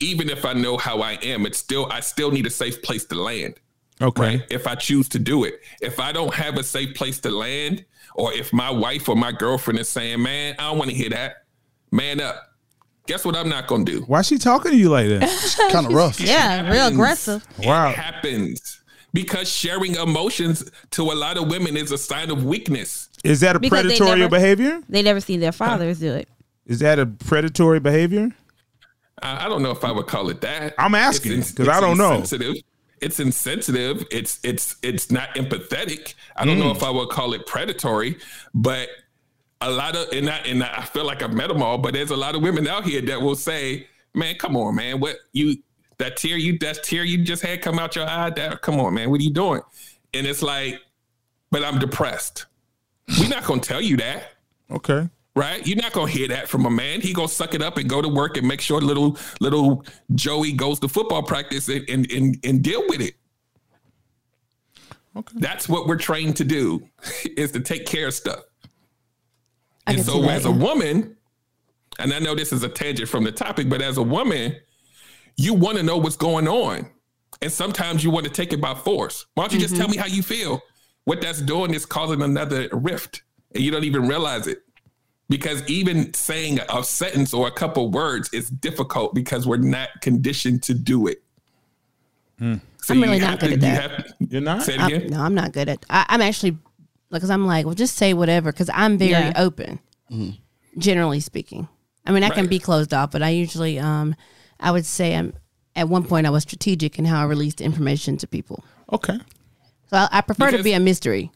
[0.00, 3.04] even if I know how I am, it's still I still need a safe place
[3.06, 3.54] to land.
[4.00, 4.22] Okay.
[4.22, 4.42] Right.
[4.50, 5.60] If I choose to do it.
[5.80, 9.32] If I don't have a safe place to land, or if my wife or my
[9.32, 11.44] girlfriend is saying, Man, I don't want to hear that.
[11.90, 12.36] Man up.
[13.06, 14.02] Guess what I'm not gonna do?
[14.02, 15.68] Why is she talking to you like that?
[15.72, 16.20] kind of rough.
[16.20, 16.94] Yeah, real happens.
[16.96, 17.46] aggressive.
[17.64, 17.88] Wow.
[17.90, 18.77] It happens.
[19.12, 23.08] Because sharing emotions to a lot of women is a sign of weakness.
[23.24, 24.82] Is that a Because they predatory never- behavior?
[24.88, 26.28] They never see their fathers do it.
[26.66, 28.30] Is that a predatory behavior?
[29.22, 30.74] I, I don't know if I would call it that.
[30.78, 32.22] I'm asking, because I don't know.
[33.00, 34.04] It's insensitive.
[34.10, 36.14] It's it's it's not empathetic.
[36.34, 36.64] I don't Mm.
[36.64, 38.18] know if I would call it predatory,
[38.54, 38.88] but
[39.60, 42.10] a lot of and I and I feel like I've met them all, but there's
[42.10, 45.56] a lot of women out here that will say, "Man, come on, man, what you
[45.98, 48.30] that tear you that tear you just had come out your eye?
[48.30, 49.60] That come on, man, what are you doing?"
[50.14, 50.80] And it's like,
[51.50, 52.46] but I'm depressed.
[53.20, 54.32] We're not gonna tell you that
[54.70, 55.08] Okay.
[55.34, 55.66] right?
[55.66, 57.00] You're not gonna hear that from a man.
[57.00, 59.84] He gonna suck it up and go to work and make sure little little
[60.14, 63.14] Joey goes to football practice and and and, and deal with it.
[65.16, 65.36] Okay.
[65.40, 66.86] That's what we're trained to do,
[67.36, 68.40] is to take care of stuff.
[69.86, 70.56] I and so see that, as a yeah.
[70.56, 71.16] woman,
[71.98, 74.54] and I know this is a tangent from the topic, but as a woman,
[75.38, 76.90] you want to know what's going on.
[77.40, 79.24] And sometimes you want to take it by force.
[79.34, 79.80] Why don't you just Mm-hmm.
[79.80, 80.60] tell me how you feel?
[81.04, 83.22] What that's doing is causing another rift,
[83.54, 84.58] and you don't even realize it.
[85.30, 90.62] Because even saying a sentence or a couple words is difficult because we're not conditioned
[90.64, 91.22] to do it.
[92.40, 93.90] So I'm really not good to- at you that.
[93.90, 94.62] have- You're not?
[94.62, 95.10] Say it I'm- again.
[95.10, 95.84] no, I'm not good at.
[95.90, 96.56] I, I'm actually
[97.10, 99.32] because I'm like, well, just say whatever because I'm very Yeah.
[99.36, 99.78] open.
[100.78, 101.68] Generally speaking,
[102.06, 104.14] I mean, I can be closed off, but I usually, um,
[104.60, 105.34] I would say, I'm
[105.76, 108.64] at one point I was strategic in how I released information to people.
[108.92, 109.18] Okay.
[109.90, 111.30] So I, I prefer to be a mystery.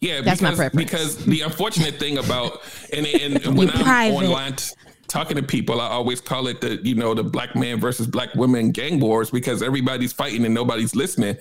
[0.00, 0.76] Yeah, That's my preference.
[0.76, 4.16] Because the unfortunate thing about and, and when You're I'm private.
[4.16, 4.74] online t-
[5.08, 8.34] talking to people, I always call it the you know the black man versus black
[8.34, 11.38] women gang wars because everybody's fighting and nobody's listening.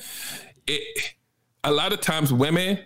[0.66, 1.14] It
[1.66, 2.80] a lot of times women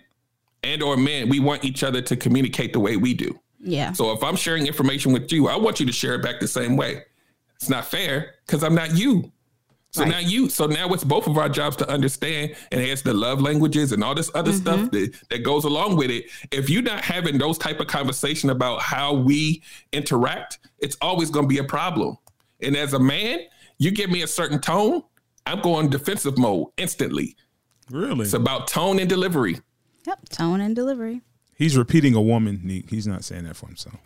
[0.64, 3.38] and or men we want each other to communicate the way we do.
[3.60, 3.92] Yeah.
[3.92, 6.48] So if I'm sharing information with you, I want you to share it back the
[6.48, 7.04] same way.
[7.60, 9.32] It's not fair because I'm not you.
[9.90, 10.10] So Right.
[10.10, 13.40] now you, so now it's both of our jobs to understand, and it's the love
[13.40, 14.60] languages and all this other mm-hmm.
[14.60, 16.26] stuff that, that goes along with it.
[16.52, 21.46] If you're not having those type of conversation about how we interact, it's always going
[21.46, 22.18] to be a problem.
[22.60, 23.40] And as a man,
[23.78, 25.02] you give me a certain tone,
[25.46, 27.34] I'm going defensive mode instantly.
[27.90, 28.24] Really?
[28.24, 29.60] It's about tone and delivery.
[30.06, 30.28] Yep.
[30.28, 31.22] Tone and delivery.
[31.54, 32.60] He's repeating a woman.
[32.62, 32.90] Neek.
[32.90, 33.96] He's not saying that for himself.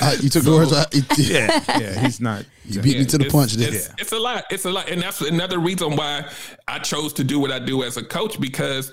[0.00, 0.92] Uh, you took the words out.
[1.18, 2.44] Yeah, yeah, he's not.
[2.64, 3.74] You beat me to the punch there.
[3.74, 4.44] It's, it's a lot.
[4.50, 6.30] It's a lot, and that's another reason why
[6.68, 8.92] I chose to do what I do as a coach because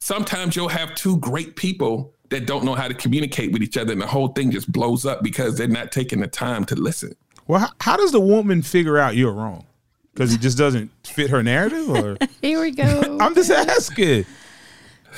[0.00, 3.92] sometimes you'll have two great people that don't know how to communicate with each other,
[3.92, 7.14] and the whole thing just blows up because they're not taking the time to listen.
[7.46, 9.64] Well, how, how does the woman figure out you're wrong?
[10.12, 13.18] Because it just doesn't fit her narrative, or Here we go.
[13.20, 14.26] I'm just asking.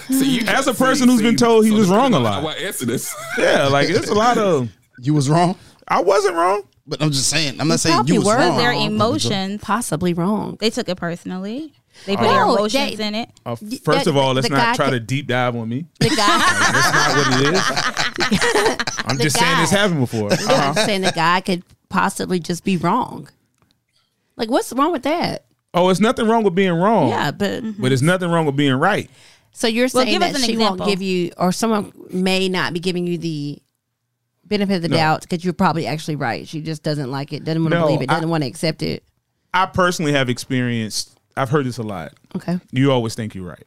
[0.09, 2.43] So you As a see- person who's been told he so was wrong a lot.
[2.43, 3.15] How I answer this.
[3.39, 4.71] Yeah, like it's a lot of.
[5.01, 6.63] You was wrong, I wasn't wrong.
[6.85, 7.61] but I'm just saying.
[7.61, 8.37] I'm not saying you was were.
[8.37, 8.57] wrong.
[8.59, 9.61] their emotions.
[9.63, 10.57] Possibly wrong.
[10.59, 11.73] They took it personally.
[12.05, 13.31] They put No, their emotions they- in it.
[13.47, 15.87] Uh, first that- of all, let's not guy try could- to deep dive on me.
[16.01, 18.99] The guy, That's not what it is.
[19.07, 20.33] I'm The just saying this happened before.
[20.33, 20.75] I'm Uh-huh.
[20.87, 23.29] saying the guy could possibly just be wrong.
[24.37, 25.45] Like, what's wrong with that?
[25.75, 27.09] Oh, it's nothing wrong with being wrong.
[27.11, 29.09] Yeah, but But it's nothing wrong with being right.
[29.53, 30.79] So you're saying give us that she example.
[30.79, 33.59] won't give you, or someone may not be giving you the
[34.45, 34.97] benefit of the No.
[34.97, 36.47] doubt because you're probably actually right.
[36.49, 38.83] She just doesn't like it, doesn't want to No, believe it, doesn't want to accept
[38.83, 39.03] it.
[39.53, 41.19] I personally have experienced.
[41.37, 42.13] I've heard this a lot.
[42.37, 43.67] Okay, You always think you're right.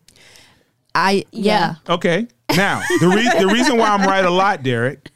[0.93, 1.75] I yeah.
[1.88, 2.27] Okay.
[2.55, 5.09] Now the re- the reason why I'm right a lot, Derek,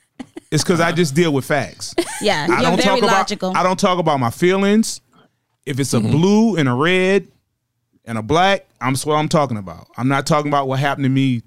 [0.51, 1.93] is because I just deal with facts.
[2.21, 3.49] Yeah, I you're don't very talk logical.
[3.49, 3.59] about.
[3.59, 5.01] I don't talk about my feelings.
[5.65, 6.11] If it's a Mm-hmm.
[6.11, 7.27] blue and a red
[8.05, 9.87] and a black, I'm that's what I'm talking about.
[9.97, 11.41] I'm not talking about what happened to me,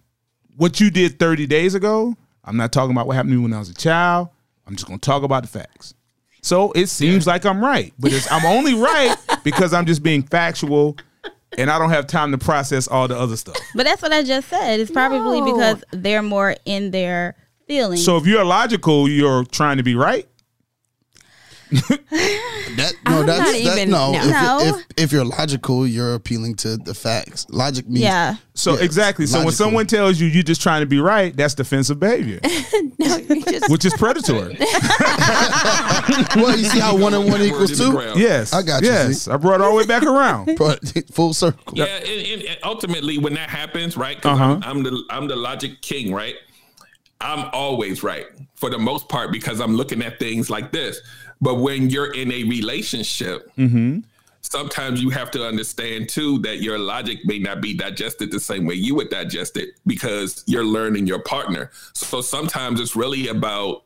[0.57, 2.17] what you did 30 days ago.
[2.45, 4.29] I'm not talking about what happened to me when I was a child.
[4.67, 5.95] I'm just gonna talk about the facts.
[6.43, 10.23] So it seems like I'm right, but it's, I'm only right because I'm just being
[10.23, 10.97] factual,
[11.57, 13.57] and I don't have time to process all the other stuff.
[13.75, 14.81] but that's what I just said.
[14.81, 15.53] It's probably No.
[15.53, 17.35] because they're more in their
[17.67, 18.05] feelings.
[18.05, 20.27] So if you're logical, you're trying to be right.
[22.77, 24.13] That no, I'm that's not that, even- no.
[24.13, 24.19] no.
[24.21, 24.59] If, No.
[24.61, 27.47] if if you're logical, you're appealing to the facts.
[27.49, 29.27] Logic means yeah, So Yes, exactly.
[29.27, 32.41] So when someone tells you you're just trying to be right, that's defensive behavior,
[32.99, 34.57] No, you just which is predatory.
[36.37, 37.93] well, you see how one and one equals two.
[38.17, 39.31] Yes, I got you, Yes, see?
[39.31, 40.57] I brought it all the way back around.
[41.13, 41.73] Full circle.
[41.77, 44.21] Yeah, and, and, and ultimately, when that happens, right?
[44.21, 44.61] 'cause Uh-huh.
[44.63, 46.35] I'm, I'm the I'm the logic king, right?
[47.21, 51.01] I'm always right for the most part because I'm looking at things like this.
[51.41, 54.01] But when you're in a relationship, mm-hmm.
[54.43, 58.67] sometimes you have to understand too that your logic may not be digested the same
[58.67, 61.71] way you would digest it because you're learning your partner.
[61.95, 63.85] So sometimes it's really about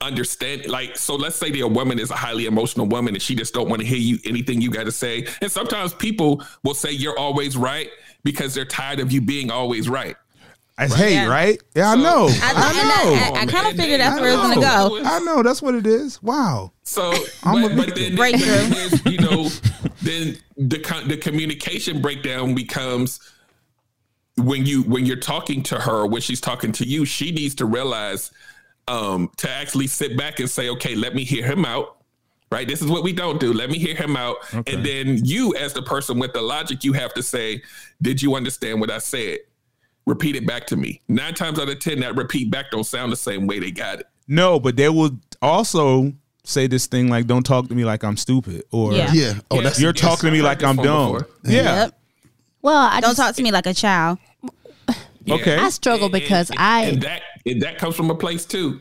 [0.00, 3.54] understand like so let's say the woman is a highly emotional woman and she just
[3.54, 5.26] don't want to hear you anything you got to say.
[5.40, 7.88] And sometimes people will say you're always right
[8.24, 10.16] because they're tired of you being always right
[10.88, 11.28] That's hate, Yeah.
[11.28, 11.60] right?
[11.74, 12.28] Yeah, I know.
[12.30, 13.38] I, I, know.
[13.38, 15.00] I, I, kind of figured that's I where it's gonna go.
[15.04, 15.42] I know.
[15.42, 16.22] That's what it is.
[16.22, 16.72] Wow.
[16.82, 17.12] so
[17.44, 18.02] I'm a but, but victim.
[18.04, 18.46] then, Breakthrough.
[18.46, 19.48] then there's, you know
[20.02, 23.20] then the the communication breakdown becomes
[24.36, 27.66] when you when you're talking to her when she's talking to you she needs to
[27.66, 28.30] realize
[28.88, 31.98] um to actually sit back and say okay let me hear him out
[32.50, 34.74] right this is what we don't do let me hear him out Okay.
[34.74, 37.62] and then you as the person with the logic you have to say
[38.00, 39.38] did you understand what i said
[40.06, 43.12] repeat it back to me nine times out of ten that repeat back don't sound
[43.12, 46.12] the same way they got it No, but they will also
[46.44, 49.12] say this thing like, "Don't talk to me like I'm stupid," or Yeah.
[49.12, 49.34] Yeah.
[49.50, 49.64] Oh, Yes.
[49.64, 51.28] that's "You're talking to me like I'm dumb." before.
[51.44, 51.84] Yeah.
[51.84, 52.00] Yep.
[52.62, 54.18] well, I Don't just, talk to me like a child.
[55.24, 55.34] Yeah.
[55.36, 55.56] Okay.
[55.56, 58.80] I struggle And- because and- I and that and that comes from a place too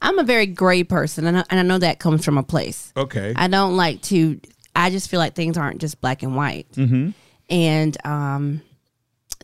[0.00, 2.92] I'm a very gray person, and I, and I know that comes from a place.
[2.96, 3.34] Okay.
[3.36, 4.40] I don't like to.
[4.74, 6.70] I just feel like things aren't just black and white.
[6.72, 7.10] Mm-hmm.
[7.50, 8.62] And um,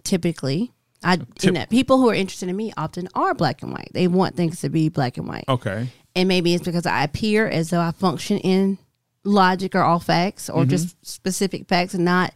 [0.04, 0.72] typically,
[1.05, 3.90] I you know people who are interested in me often are black and white.
[3.92, 5.44] They want things to be black and white.
[5.48, 5.88] Okay.
[6.14, 8.78] And maybe it's because I appear as though I function in
[9.24, 11.05] logic or all facts or just mm-hmm.
[11.05, 12.34] specific facts, and not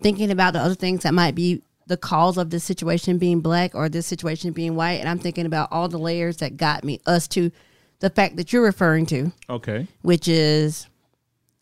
[0.00, 3.74] thinking about the other things that might be the cause of this situation being black
[3.74, 5.00] or this situation being white.
[5.00, 7.50] And I'm thinking about all the layers that got me us to
[7.98, 9.86] the fact that you're referring to Okay.
[10.02, 10.86] which is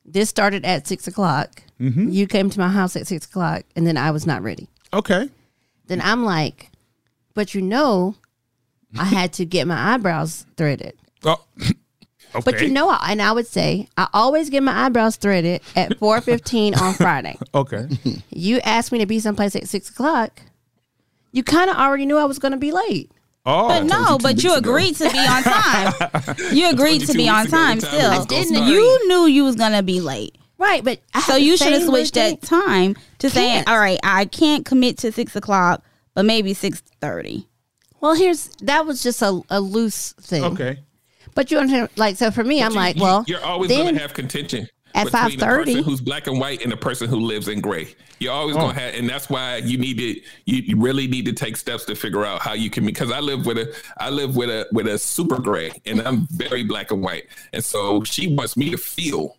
[0.05, 1.63] this started at six o'clock.
[1.81, 2.09] Mm-hmm.
[2.11, 4.69] You came to my house at six o'clock, and then I was not ready.
[4.93, 5.29] Okay.
[5.89, 6.71] Then I'm like,
[7.35, 8.15] but you know,
[8.99, 10.95] I had to get my eyebrows threaded.
[11.25, 11.43] Oh.
[11.59, 11.73] Okay.
[12.45, 16.21] But you know, and I would say I always get my eyebrows threaded at four
[16.21, 17.39] fifteen on Friday.
[17.55, 17.89] Okay.
[18.31, 20.43] You asked me to be someplace at six o'clock.
[21.33, 23.11] You kind of already knew I was going to be late.
[23.47, 23.69] Oh.
[23.69, 24.71] But no, two but you weeks ago.
[24.71, 25.95] agreed to be on time.
[26.53, 28.11] you agreed you to be on time time still.
[28.11, 28.69] gonna Didn't start.
[28.71, 30.37] You knew you was gonna be late.
[30.59, 33.69] Right, but I So you should have same switched that time to saying, Can't.
[33.69, 35.85] all right, I can't commit to six o'clock,
[36.15, 37.47] but maybe six thirty.
[38.01, 40.45] Well, here's that was just a, a loose thing.
[40.45, 40.79] Okay.
[41.35, 43.95] But you understand, like, so for me, I'm You- like, you- well, you're always going
[43.95, 45.85] to have contention At 5:30.
[45.85, 47.95] who's black and white and the person who lives in gray.
[48.19, 48.61] You're always Oh.
[48.61, 51.85] gonna have, and that's why you need to, you, you really need to take steps
[51.85, 52.85] to figure out how you can.
[52.85, 56.27] Because I live with a, I live with a with a super gray, and I'm
[56.33, 59.37] very black and white, and so she wants me to feel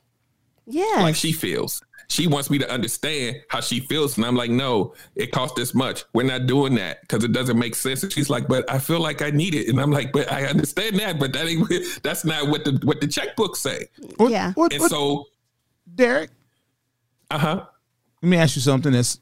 [0.70, 1.01] Yeah.
[1.01, 1.84] like she feels.
[2.07, 5.76] She wants me to understand how she feels, and I'm like, no, it costs this
[5.76, 6.05] much.
[6.13, 8.01] We're not doing that because it doesn't make sense.
[8.01, 10.45] And she's like, but I feel like I need it, and I'm like, but I
[10.45, 11.67] understand that, but that ain't
[12.03, 13.88] that's not what the what the checkbook say.
[14.17, 14.53] What, Yeah.
[14.53, 15.26] What, And what, so,
[15.93, 16.32] Derek,
[17.30, 17.65] uh huh.
[18.24, 19.20] let me ask you something that's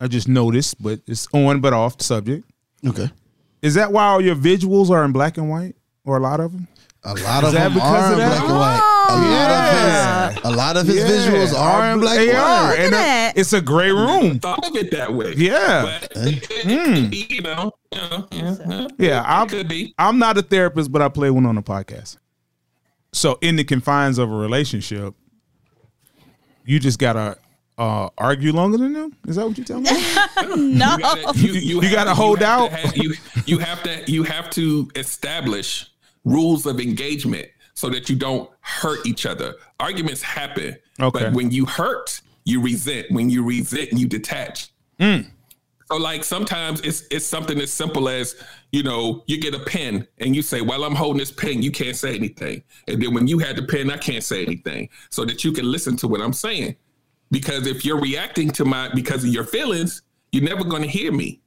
[0.00, 2.44] I just noticed, but it's on but off the subject.
[2.86, 3.10] Okay.
[3.60, 6.52] Is that why all your visuals are in black and white, or a lot of
[6.52, 6.68] them?
[7.02, 8.93] A lot of that them because are of in black and white.
[9.06, 12.68] A lot of his, a lot of his visuals are in black They and are,
[12.70, 12.78] white.
[12.80, 14.38] and at uh, it's a gray room.
[14.40, 15.34] Thought of it that way.
[15.36, 15.82] Yeah.
[16.00, 18.88] But it, it, it could be, you know, you know, yeah, yeah.
[18.98, 19.94] Yeah, I'm, could be.
[19.98, 22.18] I'm not a therapist, but I play one on a podcast.
[23.12, 25.14] So, in the confines of a relationship,
[26.64, 27.36] you just gotta
[27.78, 29.16] uh, argue longer than them.
[29.28, 29.90] Is that what you tell me?
[30.56, 30.92] No.
[30.96, 32.70] You gotta, you, You have gotta to- hold have out.
[32.70, 33.14] to have- you,
[33.46, 35.86] you have to you have to establish
[36.24, 39.54] rules of engagement so that you don't hurt each other.
[39.80, 41.24] Arguments happen, Okay.
[41.24, 43.10] but when you hurt, you resent.
[43.10, 44.68] When you resent, you detach.
[45.00, 45.26] Mm.
[45.90, 48.36] So like sometimes it's it's something as simple as
[48.72, 51.70] you know you get a pen and you say while I'm holding this pen you
[51.70, 55.26] can't say anything and then when you had the pen I can't say anything so
[55.26, 56.76] that you can listen to what I'm saying
[57.30, 60.00] because if you're reacting to my because of your feelings
[60.32, 61.40] you're never going to hear me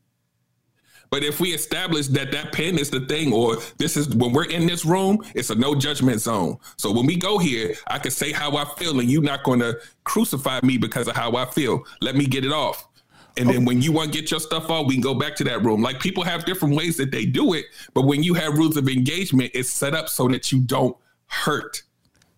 [1.10, 4.50] but if we establish that that pen is the thing or this is when we're
[4.50, 8.12] in this room it's a no judgment zone so when we go here I can
[8.12, 11.46] say how I feel and you're not going to crucify me because of how I
[11.46, 12.88] feel let me get it off
[13.40, 15.44] and then when you want to get your stuff off, we can go back to
[15.44, 15.82] that room.
[15.82, 18.90] Like people have different ways that they do it, but when you have rules of
[18.90, 20.98] engagement, it's set up so that you don't
[21.28, 21.84] hurt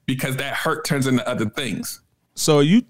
[0.05, 2.01] because that hurt turns into other things.
[2.35, 2.83] so you,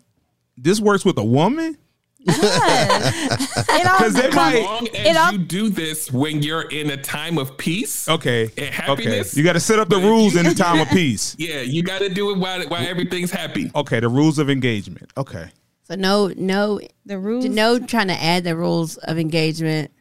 [0.58, 1.78] this works with a woman
[2.26, 4.64] because they As might.
[4.64, 8.52] long as all- you do this when you're in a time of peace, Okay, and
[8.52, 8.66] okay.
[8.72, 9.36] happiness.
[9.38, 11.36] You got to set up the rules you- in the time of peace.
[11.40, 13.72] yeah, you got to do it while while everything's happy.
[13.76, 15.12] Okay, the rules of engagement.
[15.18, 15.50] Okay,
[15.84, 17.46] So no, no, the rules.
[17.46, 19.92] no, trying to add the rules of engagement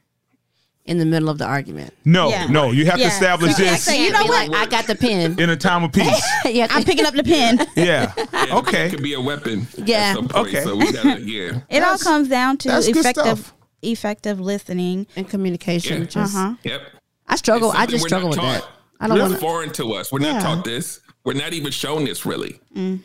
[0.88, 1.92] in the middle of the argument.
[2.04, 2.46] no, Yeah.
[2.46, 4.48] no, you have to establish So, this so you know what?
[4.48, 5.38] Like, I got the pen.
[5.38, 6.22] in a time of peace.
[6.46, 7.58] you have to- I'm picking up the pen.
[7.76, 8.12] Yeah.
[8.32, 8.86] Yeah, Okay.
[8.86, 9.68] it could be a weapon.
[9.76, 9.96] Yeah.
[10.10, 10.64] at some point, Okay.
[10.64, 15.06] So we gotta, yeah, It all comes down to effective effective listening.
[15.14, 16.02] and communication.
[16.02, 16.08] Yeah.
[16.08, 16.54] Just, Uh-huh.
[16.64, 16.82] yep.
[17.28, 17.70] I struggle.
[17.70, 18.60] I just we're struggle not with that.
[18.62, 18.70] taught.
[19.00, 19.38] I don't It's want to.
[19.40, 20.10] foreign to us.
[20.10, 20.32] We're Yeah.
[20.32, 21.00] not taught this.
[21.24, 22.58] We're not even shown this really.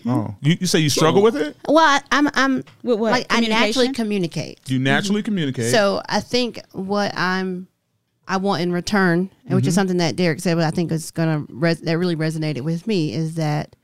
[0.05, 1.57] Oh, you, you say you struggle with it?
[1.67, 2.29] Well, I, I'm.
[2.35, 2.63] I'm.
[2.81, 3.11] With what?
[3.11, 3.93] Like I naturally Communication?
[3.93, 4.59] communicate.
[4.67, 5.71] You naturally communicate.
[5.71, 7.67] So I think what I'm,
[8.27, 11.11] I want in return, and which is something that Derek said, but I think is
[11.11, 13.75] gonna res- that really resonated with me is that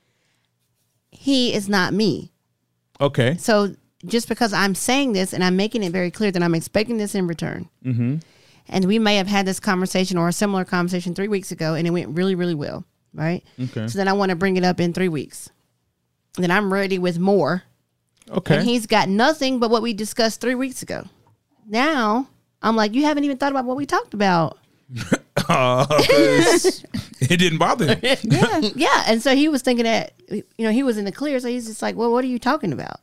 [1.11, 2.31] he is not me.
[3.01, 3.35] okay.
[3.37, 3.75] So
[4.05, 7.15] just because I'm saying this and I'm making it very clear that I'm expecting this
[7.15, 8.17] in return, mm-hmm.
[8.69, 11.85] and we may have had this conversation or a similar conversation three weeks ago, and
[11.85, 13.43] it went really, really well, right?
[13.59, 13.87] Okay.
[13.87, 15.49] So then I want to bring it up in three weeks.
[16.37, 17.63] Then I'm ready with more,
[18.31, 18.57] Okay.
[18.57, 21.03] and he's got nothing but what we discussed three weeks ago.
[21.67, 22.29] Now
[22.61, 24.57] I'm like, you haven't even thought about what we talked about.
[25.47, 25.87] Uh,
[27.21, 27.99] it didn't bother him.
[28.23, 29.03] Yeah, yeah.
[29.07, 31.39] And so he was thinking that, you know, he was in the clear.
[31.39, 32.99] So he's just like, well, what are you talking about?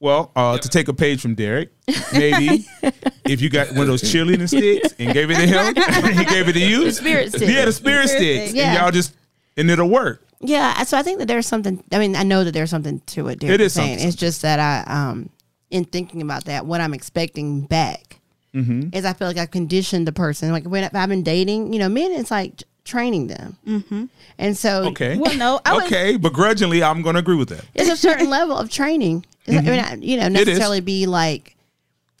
[0.00, 1.72] Well, uh, to take a page from Derek,
[2.12, 2.66] maybe
[3.24, 6.48] if you got one of those cheerleading sticks and gave it to him, he gave
[6.48, 6.84] it to you.
[6.84, 7.48] The spirit stick.
[7.48, 8.64] Yeah, the spirit sticks, Yeah.
[8.72, 9.14] and y'all just
[9.56, 10.22] and it'll work.
[10.40, 11.82] Yeah, so I think that there's something.
[11.92, 13.38] I mean, I know that there's something to it.
[13.38, 13.92] Derek It is saying.
[13.94, 14.08] something.
[14.08, 15.30] It's just that I, um,
[15.70, 18.20] in thinking about that, what I'm expecting back
[18.54, 18.90] Mm-hmm.
[18.94, 20.52] is I feel like I've conditioned the person.
[20.52, 24.04] Like when I've been dating, you know, men, it's like training them, mm-hmm.
[24.38, 25.16] and so Okay.
[25.16, 27.64] Well, no, I was- okay, begrudgingly, I'm going to agree with that.
[27.74, 29.24] It's a certain level of training.
[29.46, 30.32] It's not- I mean, I- you know, Mm-hmm.
[30.34, 31.56] necessarily be like,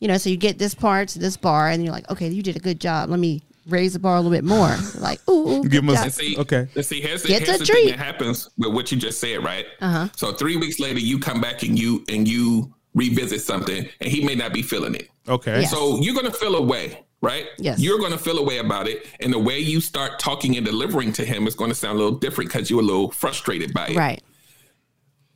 [0.00, 2.42] you know, so you get this part to this bar, and you're like, okay, you
[2.42, 3.10] did a good job.
[3.10, 4.74] Let me raise the bar a little bit more.
[4.98, 6.04] Like, ooh, ooh Give good him a- job.
[6.04, 6.66] And see, Okay.
[6.74, 9.20] And see, here's the, Get here's the the thing that happens with what you just
[9.20, 9.66] said, right?
[9.80, 10.08] Uh-huh.
[10.16, 14.24] So three weeks later, you come back and you and you revisit something, and he
[14.24, 15.08] may not be feeling it.
[15.28, 15.62] Okay.
[15.62, 15.66] Yeah.
[15.68, 17.46] So you're gonna feel a way, right?
[17.58, 17.78] Yes.
[17.78, 21.12] You're gonna feel a way about it, and the way you start talking and delivering
[21.14, 23.88] to him is going to sound a little different because you're a little frustrated by
[23.88, 23.96] it.
[23.96, 24.22] right.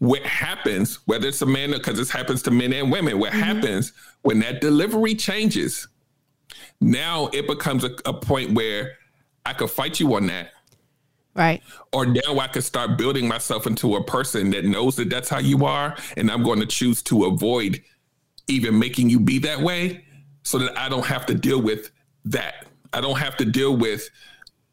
[0.01, 3.33] What happens, whether it's a man or because this happens to men and women, what
[3.33, 3.41] mm-hmm.
[3.41, 5.89] happens when that delivery changes?
[6.81, 8.93] Now it becomes a, a point where
[9.45, 10.51] I could fight you on that
[11.35, 11.63] Right.
[11.93, 15.39] or now I could start building myself into a person that knows that that's how
[15.39, 17.81] you are, and I'm going to choose to avoid
[18.49, 20.05] even making you be that way,
[20.43, 21.91] so that I don't have to deal with
[22.27, 22.67] that.
[22.93, 24.09] I don't have to deal with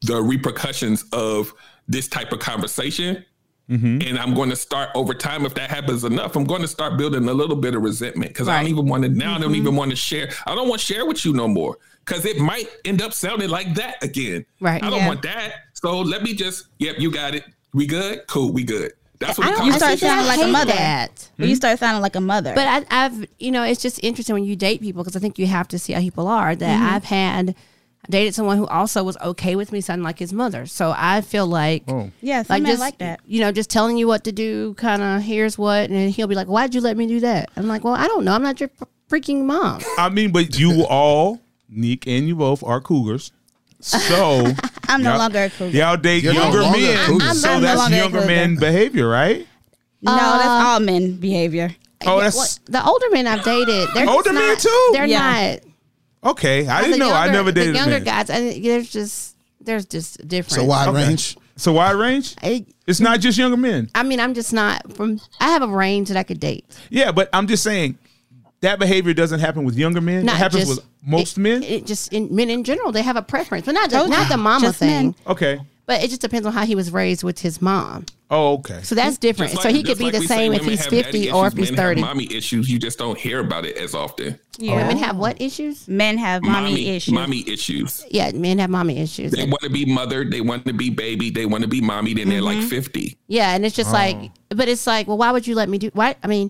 [0.02, 1.54] the repercussions of
[1.88, 3.26] this type of conversation
[3.70, 4.00] mm-hmm.
[4.02, 5.46] And I'm going to start over time.
[5.46, 8.48] If that happens enough, I'm going to start building a little bit of resentment because
[8.48, 9.36] I don't even want to now.
[9.36, 9.56] I don't mm-hmm.
[9.62, 10.30] even want to share.
[10.46, 13.50] I don't want to share with you no more because it might end up sounding
[13.50, 14.46] like that again.
[14.60, 14.84] Right.
[14.84, 15.08] I don't Yeah.
[15.08, 15.54] want that.
[15.74, 16.68] So let me just.
[16.80, 17.46] Yep, you got it.
[17.74, 18.26] We good.
[18.28, 18.52] Cool.
[18.52, 18.94] We good.
[19.26, 20.74] That's what I the don't You start sounding like a mother.
[20.74, 21.30] that.
[21.38, 22.54] When you start sounding like a mother.
[22.56, 25.38] But I, I've, you know, it's just interesting when you date people because I think
[25.40, 26.56] you have to see how people are.
[26.56, 26.94] That Mm-hmm.
[26.96, 27.56] I've had
[28.10, 30.66] dated someone who also was okay with me sounding like his mother.
[30.68, 32.12] So I feel like, Oh.
[32.22, 33.20] yeah, some men just like that.
[33.26, 34.74] you know, just telling you what to do.
[34.76, 37.68] Kind of here's what, and he'll be like, "Why'd you let me do that?" I'm
[37.68, 38.34] like, "Well, I don't know.
[38.34, 38.70] I'm not your
[39.10, 43.32] freaking mom." I mean, but you all, Nick and you both are cougars.
[43.86, 44.46] So
[44.88, 45.78] I'm no longer a cougar.
[45.78, 47.06] Y'all date You're no younger longer a men.
[47.06, 47.26] cougar.
[47.26, 48.28] I'm- so I'm no that's longer a younger cougar.
[48.34, 49.48] men behavior, right?
[50.02, 51.70] No, Uh, that's all men behavior.
[52.06, 52.48] Oh, Yeah, that's well,
[52.84, 53.90] the older men I've dated.
[53.94, 54.90] They're Older just men not- too?
[54.94, 55.60] They're Yeah.
[56.24, 56.32] not.
[56.32, 56.68] okay.
[56.68, 57.12] I didn't know.
[57.14, 58.04] I never dated the a younger man.
[58.04, 58.30] guys.
[58.30, 60.54] I, think there's just there's just different.
[60.54, 61.08] So wide Okay.
[61.08, 61.38] range.
[61.56, 62.36] So wide range?
[62.44, 63.90] I, It's not just younger men.
[63.96, 65.20] I mean, I'm just not from.
[65.40, 66.66] I have a range that I could date.
[66.90, 67.98] Yeah, but I'm just saying
[68.66, 70.26] that behavior doesn't happen with younger men.
[70.26, 71.64] Not it happens just, with most it- men.
[71.64, 74.30] It just in men in general, they have a preference, but not just, Told not
[74.30, 74.90] the mama Just thing.
[74.90, 75.16] men.
[75.28, 75.60] okay.
[75.88, 78.08] But it just depends on how he was raised with his mom.
[78.32, 78.80] Oh, okay.
[78.82, 79.52] So that's different.
[79.52, 81.54] Just so he could be like the same if he's have daddy 50 or if
[81.54, 82.02] he's men have 30.
[82.02, 82.68] mommy issues.
[82.72, 84.40] You just don't hear about it as often.
[84.58, 84.78] Yeah.
[84.78, 85.88] Women have what issues?
[85.88, 87.14] Men have mommy, issues.
[87.14, 88.04] Mommy issues.
[88.10, 89.32] Yeah, men have mommy issues.
[89.34, 90.32] They want to be mothered.
[90.32, 91.30] They want to be baby.
[91.30, 92.16] They want to be mommy.
[92.16, 92.68] Then they're like Mm-hmm.
[92.70, 93.16] 50.
[93.28, 93.94] Yeah, and it's just Oh.
[93.94, 95.92] like, but it's like, well, why would you let me do?
[95.94, 96.16] Why?
[96.24, 96.50] I mean,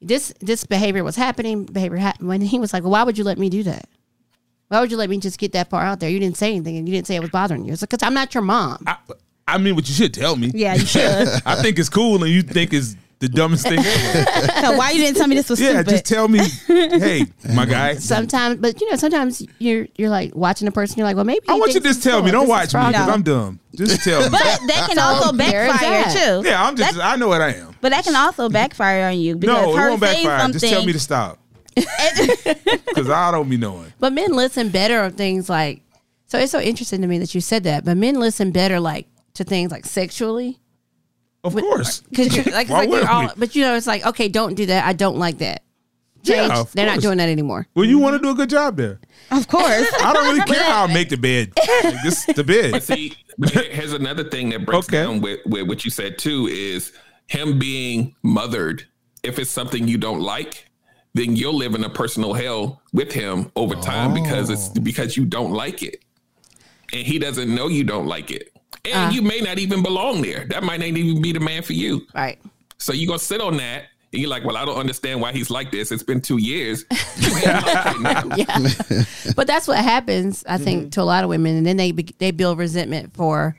[0.00, 1.64] this this behavior was happening.
[1.64, 3.88] Behavior happened when he was like, well, why would you let me do that?
[4.68, 6.10] Why would you let me just get that far out there?
[6.10, 7.72] You didn't say anything, and you didn't say it was bothering you.
[7.72, 8.82] It's because I'm not your mom.
[8.86, 8.96] I,
[9.46, 10.50] I mean, what you should tell me.
[10.54, 11.28] yeah, you should.
[11.46, 14.52] I think it's cool, and you think it's the dumbest thing ever.
[14.60, 15.88] so why you didn't tell me this was yeah, stupid?
[15.88, 17.94] just tell me, hey, my guy.
[17.94, 20.98] sometimes, but you know, sometimes you're you're like watching a person.
[20.98, 21.48] You're like, well, maybe.
[21.48, 22.30] I he want you to just tell me.
[22.30, 23.60] Don't is watch me because I'm dumb.
[23.74, 24.28] Just tell me.
[24.30, 26.42] but that can also there is backfire that.
[26.42, 26.48] too.
[26.48, 26.98] yeah, I'm just.
[26.98, 27.74] I know what I am.
[27.80, 28.52] But that can also mm.
[28.52, 30.48] backfire on you because No, it her won't backfire.
[30.52, 31.38] Just tell me to stop.
[31.74, 33.92] Because I don't be knowing.
[33.98, 35.82] But men listen better of things like.
[36.28, 37.84] So it's so interesting to me that you said that.
[37.84, 40.58] But men listen better like to things like sexually.
[41.46, 42.00] Of course.
[42.10, 43.28] Because you're like, it's Why like you're wouldn't all, we?
[43.36, 44.84] but you know, it's like, okay, don't do that.
[44.84, 45.62] I don't like that.
[46.24, 46.50] Change.
[46.52, 47.68] Yeah, They're not doing that anymore.
[47.74, 48.98] Well, you want to do a good job there.
[49.30, 49.86] of course.
[50.02, 51.52] I don't really care how I make the bed.
[51.84, 52.82] Like, this the bed.
[52.82, 55.02] see, but here- here's another thing that breaks Okay.
[55.04, 56.92] down with, with what you said too is
[57.28, 58.86] him being mothered.
[59.22, 60.68] If it's something you don't like,
[61.14, 64.80] then you'll live in a personal hell with him over time because it's Oh.
[64.80, 66.02] because you don't like it,
[66.92, 68.52] and he doesn't know you don't like it,
[68.84, 69.10] and Uh.
[69.14, 70.44] you may not even belong there.
[70.48, 72.06] That might not even be the man for you.
[72.14, 72.38] Right.
[72.78, 73.84] So you're gonna sit on that.
[74.12, 75.90] And you're like, well, I don't understand why he's like this.
[75.90, 76.84] It's been two years.
[77.18, 78.36] You ain't like it now.
[78.36, 79.04] Yeah.
[79.34, 80.88] but that's what happens, I think, Mm-hmm.
[80.90, 83.56] to a lot of women, and then they they build resentment for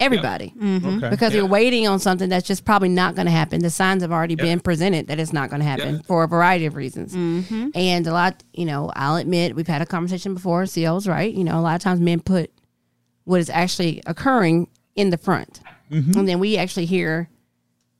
[0.00, 1.10] everybody Okay.
[1.10, 3.60] because you're waiting on something that's just probably not going to happen.
[3.62, 6.00] The signs have already been presented that it's not going to happen Yeah.
[6.06, 7.14] for a variety of reasons.
[7.74, 10.66] And a lot, you know, I'll admit we've had a conversation before.
[10.66, 11.32] CL's right.
[11.34, 12.52] You know, a lot of times men put
[13.28, 15.60] what is actually occurring in the front,
[15.90, 16.18] Mm-hmm.
[16.18, 17.28] and then we actually hear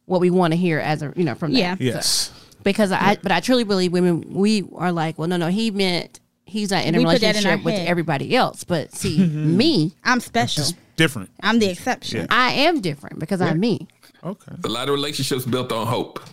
[0.05, 1.59] what we want to hear as a you know from that.
[1.59, 1.76] Yeah.
[1.79, 2.31] Yes.
[2.62, 6.20] because I but I truly believe women we are like well no no he meant
[6.45, 7.89] he's not in a We put that in relationship with head.
[7.89, 10.64] everybody else but see me I'm special.
[10.97, 11.31] Different.
[11.43, 12.26] I'm the exception.
[12.31, 13.87] I am different because I'm me
[14.25, 14.53] Okay.
[14.64, 16.21] A lot of relationships built on hope.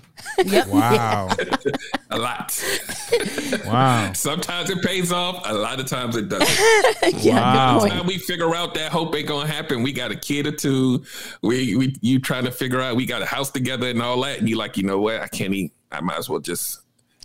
[0.67, 1.29] Wow.
[2.09, 2.63] A lot.
[3.65, 4.11] Wow.
[4.13, 5.41] Sometimes it pays off.
[5.45, 7.23] A lot of times it doesn't.
[7.23, 7.79] yeah Wow.
[7.81, 7.91] good.
[7.91, 9.83] Time we figure out that hope ain't gonna happen.
[9.83, 11.03] We got a kid or two.
[11.41, 14.39] We we you trying to figure out we got a house together and all that,
[14.39, 15.21] and you like, you know what?
[15.21, 15.73] I can't eat.
[15.91, 16.79] I might as well just.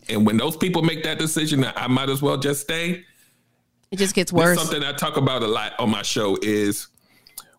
[0.08, 3.04] And when those people make that decision, that I might as well just stay.
[3.90, 6.88] it just gets There's worse something I talk about a lot on my show is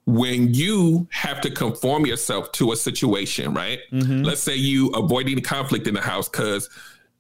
[0.06, 3.80] when you have to conform yourself to a situation, right?
[3.92, 4.24] Mm-hmm.
[4.24, 6.70] Let's say you avoiding conflict in the house because,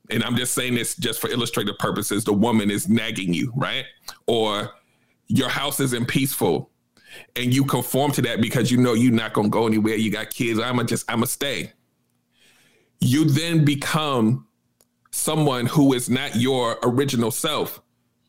[0.10, 3.86] and I'm just saying this just for illustrative purposes, the woman is nagging you, right?
[4.28, 4.72] Or
[5.28, 6.72] your house isn't peaceful
[7.36, 9.96] and you conform to that because you know you're not gonna go anywhere.
[9.96, 10.60] You got kids.
[10.60, 11.72] I'ma just I'ma stay.
[13.00, 14.48] You then become
[15.12, 17.82] someone who is not your original self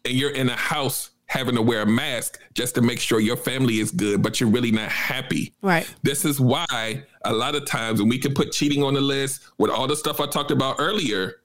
[0.04, 3.38] and you're in a house having to wear a mask just to make sure your
[3.38, 5.54] family is good, but you're really not happy.
[5.62, 9.00] right This is why a lot of times, and we can put cheating on the
[9.00, 11.36] list with all the stuff I talked about earlier,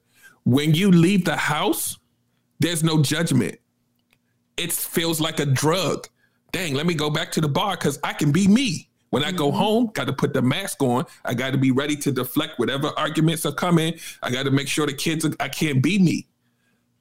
[0.44, 1.96] when you leave the house,
[2.60, 3.58] there's no judgment.
[4.58, 6.06] It feels like a drug.
[6.52, 8.90] Dang, let me go back to the bar because I can be me.
[9.08, 9.56] When I go mm-hmm.
[9.56, 11.06] home, got to put the mask on.
[11.24, 13.98] I got to be ready to deflect whatever arguments are coming.
[14.22, 16.26] I got to make sure the kids, I can't be me.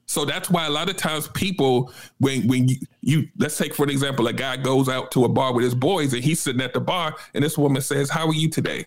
[0.08, 3.84] So that's why a lot of times people, when when you, you let's take for
[3.84, 6.62] an example, a guy goes out to a bar with his boys and he's sitting
[6.62, 8.86] at the bar and this woman says, "How are you today?"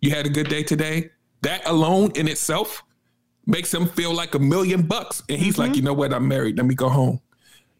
[0.00, 1.10] you had a good day today.
[1.42, 2.82] That alone in itself
[3.46, 5.22] makes him feel like a million bucks.
[5.28, 5.76] And he's like, mm-hmm.
[5.76, 6.12] you know what?
[6.12, 6.56] I'm married.
[6.56, 7.20] Let me go home.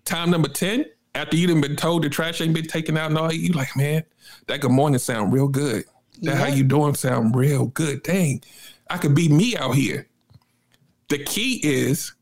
[0.05, 3.18] Time number 10, after you done been told the trash ain't been taken out and
[3.18, 4.05] all, you like, man,
[4.47, 5.85] that good morning sound real good.
[6.22, 8.03] That how you doing sound real good.
[8.03, 8.43] Dang,
[8.89, 10.09] I could be me out here.
[11.09, 12.12] The key is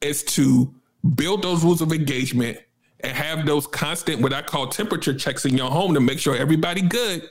[0.00, 0.72] is to
[1.14, 2.58] build those rules of engagement
[3.00, 6.36] and have those constant what I call temperature checks in your home to make sure
[6.36, 7.28] everybody good.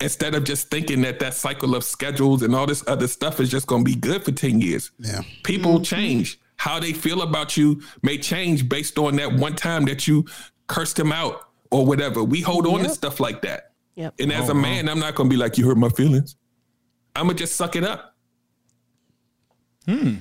[0.00, 3.50] Instead of just thinking that that cycle of schedules and all this other stuff is
[3.50, 4.90] just going to be good for 10 years.
[4.98, 5.22] Yeah.
[5.42, 5.82] People mm-hmm.
[5.84, 6.38] change.
[6.58, 10.26] How they feel about you may change based on that one time that you
[10.66, 12.24] cursed them out or whatever.
[12.24, 13.72] We hold on to stuff like that.
[13.94, 14.14] Yep.
[14.20, 16.36] And as oh, a man, I'm not going to be like, you hurt my feelings.
[17.14, 18.14] I'm going to just suck it up.
[19.86, 20.16] Hmm.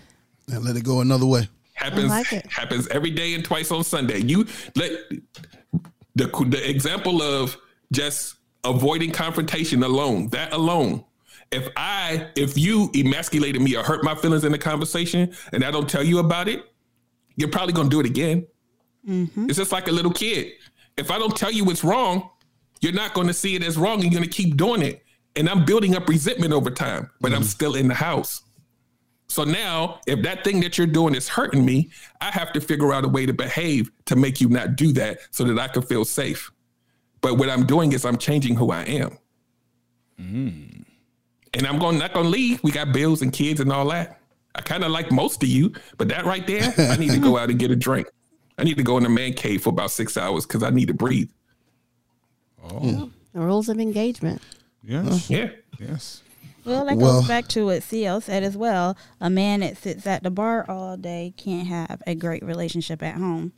[0.51, 1.49] And let it go another way.
[1.73, 2.45] happens like it.
[2.51, 4.19] happens every day and twice on Sunday.
[4.19, 4.91] You let
[6.15, 7.57] the the example of
[7.91, 10.29] just avoiding confrontation alone.
[10.29, 11.03] That alone.
[11.51, 15.71] If I if you emasculated me or hurt my feelings in the conversation and I
[15.71, 16.63] don't tell you about it,
[17.35, 18.47] you're probably gonna do it again.
[19.07, 19.49] Mm-hmm.
[19.49, 20.53] It's just like a little kid.
[20.97, 22.29] If I don't tell you it's wrong,
[22.81, 23.95] you're not going to see it as wrong.
[23.95, 25.03] And you're going to keep doing it,
[25.35, 27.09] and I'm building up resentment over time.
[27.21, 27.47] But I'm mm-hmm.
[27.47, 28.41] still in the house.
[29.27, 31.89] So now, if that thing that you're doing is hurting me,
[32.21, 35.19] I have to figure out a way to behave to make you not do that
[35.31, 36.51] so that I can feel safe.
[37.21, 39.17] But what I'm doing is I'm changing who I am.
[40.17, 40.63] Hmm.
[41.53, 42.61] And I'm going not going to leave.
[42.63, 44.19] We got bills and kids and all that.
[44.53, 47.37] I kind of like most of you, but that right there, I need to go
[47.39, 48.07] out and get a drink.
[48.57, 50.87] I need to go in the man cave for about six hours because I need
[50.87, 51.29] to breathe.
[52.63, 54.41] Oh, The rules of engagement.
[54.83, 55.29] Yes.
[55.29, 55.49] Yeah.
[55.79, 56.21] Yes.
[56.65, 58.97] Well, that Well- goes back to what CL said as well.
[59.21, 63.15] A man that sits at the bar all day can't have a great relationship at
[63.15, 63.53] home.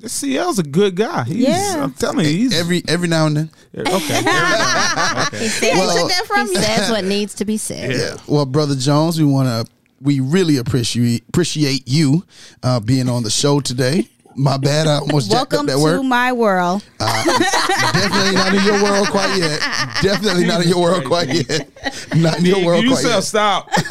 [0.00, 1.24] This CL's a good guy.
[1.24, 1.82] He's, Yeah.
[1.82, 3.50] I'm telling you, he's Every every now and then.
[3.76, 3.88] okay.
[3.96, 5.72] okay.
[5.74, 6.60] Well- took that from He you.
[6.60, 7.92] says what needs to be said.
[7.92, 8.16] Yeah.
[8.28, 12.24] Well, brother Jones, we want to we really appreciate appreciate you
[12.62, 14.08] uh, being on the show today.
[14.38, 16.02] My bad, I almost jacked Welcome up that to word.
[16.04, 16.84] my world.
[17.00, 17.24] Uh,
[17.92, 19.60] Definitely not in your world quite yet.
[20.02, 21.68] Definitely not in your world quite yet.
[22.14, 23.84] Not in your world you quite yourself yet.
[23.84, 23.90] stop.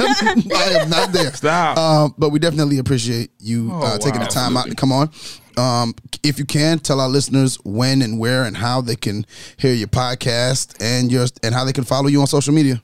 [0.56, 1.32] I am not there.
[1.34, 1.76] Stop.
[1.76, 4.26] Um, but we definitely appreciate you uh, Oh, taking wow.
[4.26, 5.10] the time out to come on.
[5.58, 9.26] Um, if you can tell our listeners when and where and how they can
[9.58, 12.80] hear your podcast and your and how they can follow you on social media.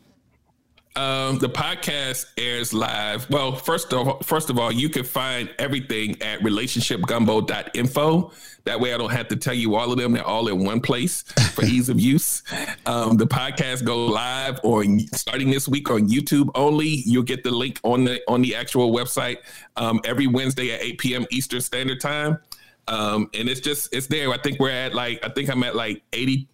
[0.97, 3.29] Um, the podcast airs live.
[3.29, 8.33] Well, first of all, first of all, you can find everything at relationshipgumbo.info.
[8.63, 10.13] That way I don't have to tell you all of them.
[10.13, 11.23] They're all in one place
[11.53, 12.45] for ease of use.
[12.87, 17.03] Um, the podcast go live on starting this week on YouTube only.
[17.05, 19.39] You'll get the link on the on the actual website
[19.77, 21.27] um, every Wednesday at 8 p.m.
[21.33, 22.39] Eastern Standard Time.
[22.87, 24.31] Um, and it's just it's there.
[24.31, 26.47] I think we're at like I think I'm at like 80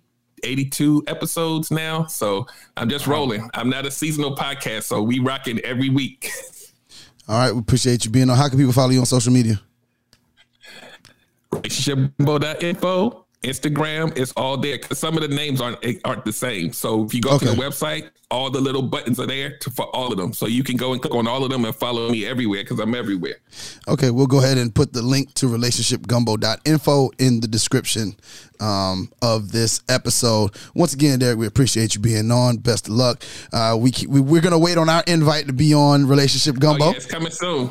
[0.43, 2.07] 82 episodes now.
[2.07, 3.49] So I'm just rolling.
[3.55, 6.30] I'm not a seasonal podcast, so we rocking every week.
[7.28, 8.36] All right, we appreciate you being on.
[8.36, 9.61] How can people follow you on social media?
[11.53, 16.72] Relationshipinfo, Instagram is all there some of the names aren't aren't the same.
[16.72, 19.86] So if you go to the website, all the little buttons are there to, for
[19.86, 20.32] all of them.
[20.32, 22.78] So you can go and click on all of them and follow me everywhere because
[22.78, 23.36] I'm everywhere.
[23.88, 28.14] Okay, we'll go ahead and put the link to relationshipgumbo.info in the description
[28.61, 30.55] um, of this episode.
[30.74, 32.59] Once again, Derek, we appreciate you being on.
[32.59, 33.22] Best of luck.
[33.53, 36.84] Uh, we, we we're gonna wait on our invite to be on Relationship Gumbo.
[36.84, 37.68] Oh, yeah, it's coming soon.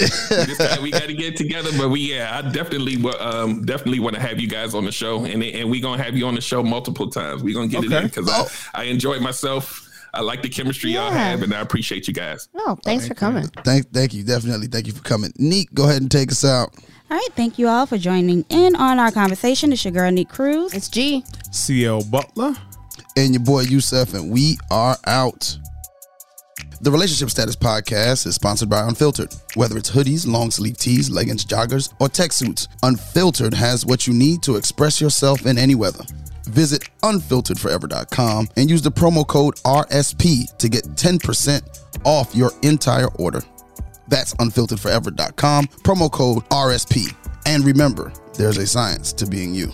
[0.81, 4.39] we got, to get together, but we yeah, I definitely um definitely want to have
[4.39, 7.09] you guys on the show, and and we're gonna have you on the show multiple
[7.09, 7.43] times.
[7.43, 8.29] We're gonna get it in because
[8.73, 9.85] I I enjoy myself.
[10.11, 12.49] I like the chemistry y'all have, and I appreciate you guys.
[12.55, 13.45] Oh, thanks for coming.
[13.63, 14.67] Thank thank you, definitely.
[14.67, 15.31] Thank you for coming.
[15.37, 16.69] Neek, go ahead and take us out.
[17.11, 19.71] All right, thank you all for joining in on our conversation.
[19.71, 20.73] It's your girl, Neek Cruz.
[20.73, 21.23] It's G.
[21.51, 22.55] CL Butler.
[23.17, 25.57] and your boy Yusef, and we are out.
[26.81, 29.35] The Relationship Status Podcast is sponsored by Unfiltered.
[29.55, 34.13] Whether it's hoodies, long sleeve tees, leggings, joggers, or tech suits, Unfiltered has what you
[34.13, 36.05] need to express yourself in any weather.
[36.45, 43.41] Visit unfilteredforever.com and use the promo code RSP to get 10% off your entire order.
[44.07, 47.13] That's unfilteredforever.com, promo code RSP.
[47.45, 49.73] And remember, there's a science to being you.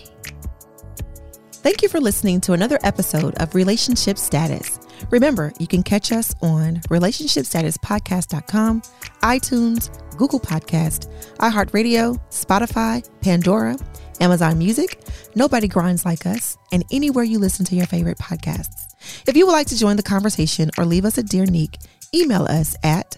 [1.52, 4.80] Thank you for listening to another episode of Relationship Status.
[5.10, 8.82] Remember, you can catch us on relationshipstatuspodcast.com,
[9.22, 13.78] iTunes, Google Podcast, iHeartRadio, Spotify, Pandora,
[14.20, 15.02] Amazon Music,
[15.36, 18.84] Nobody Grinds Like Us, and anywhere you listen to your favorite podcasts.
[19.28, 21.78] If you would like to join the conversation or leave us a dear Neek,
[22.14, 23.18] email us at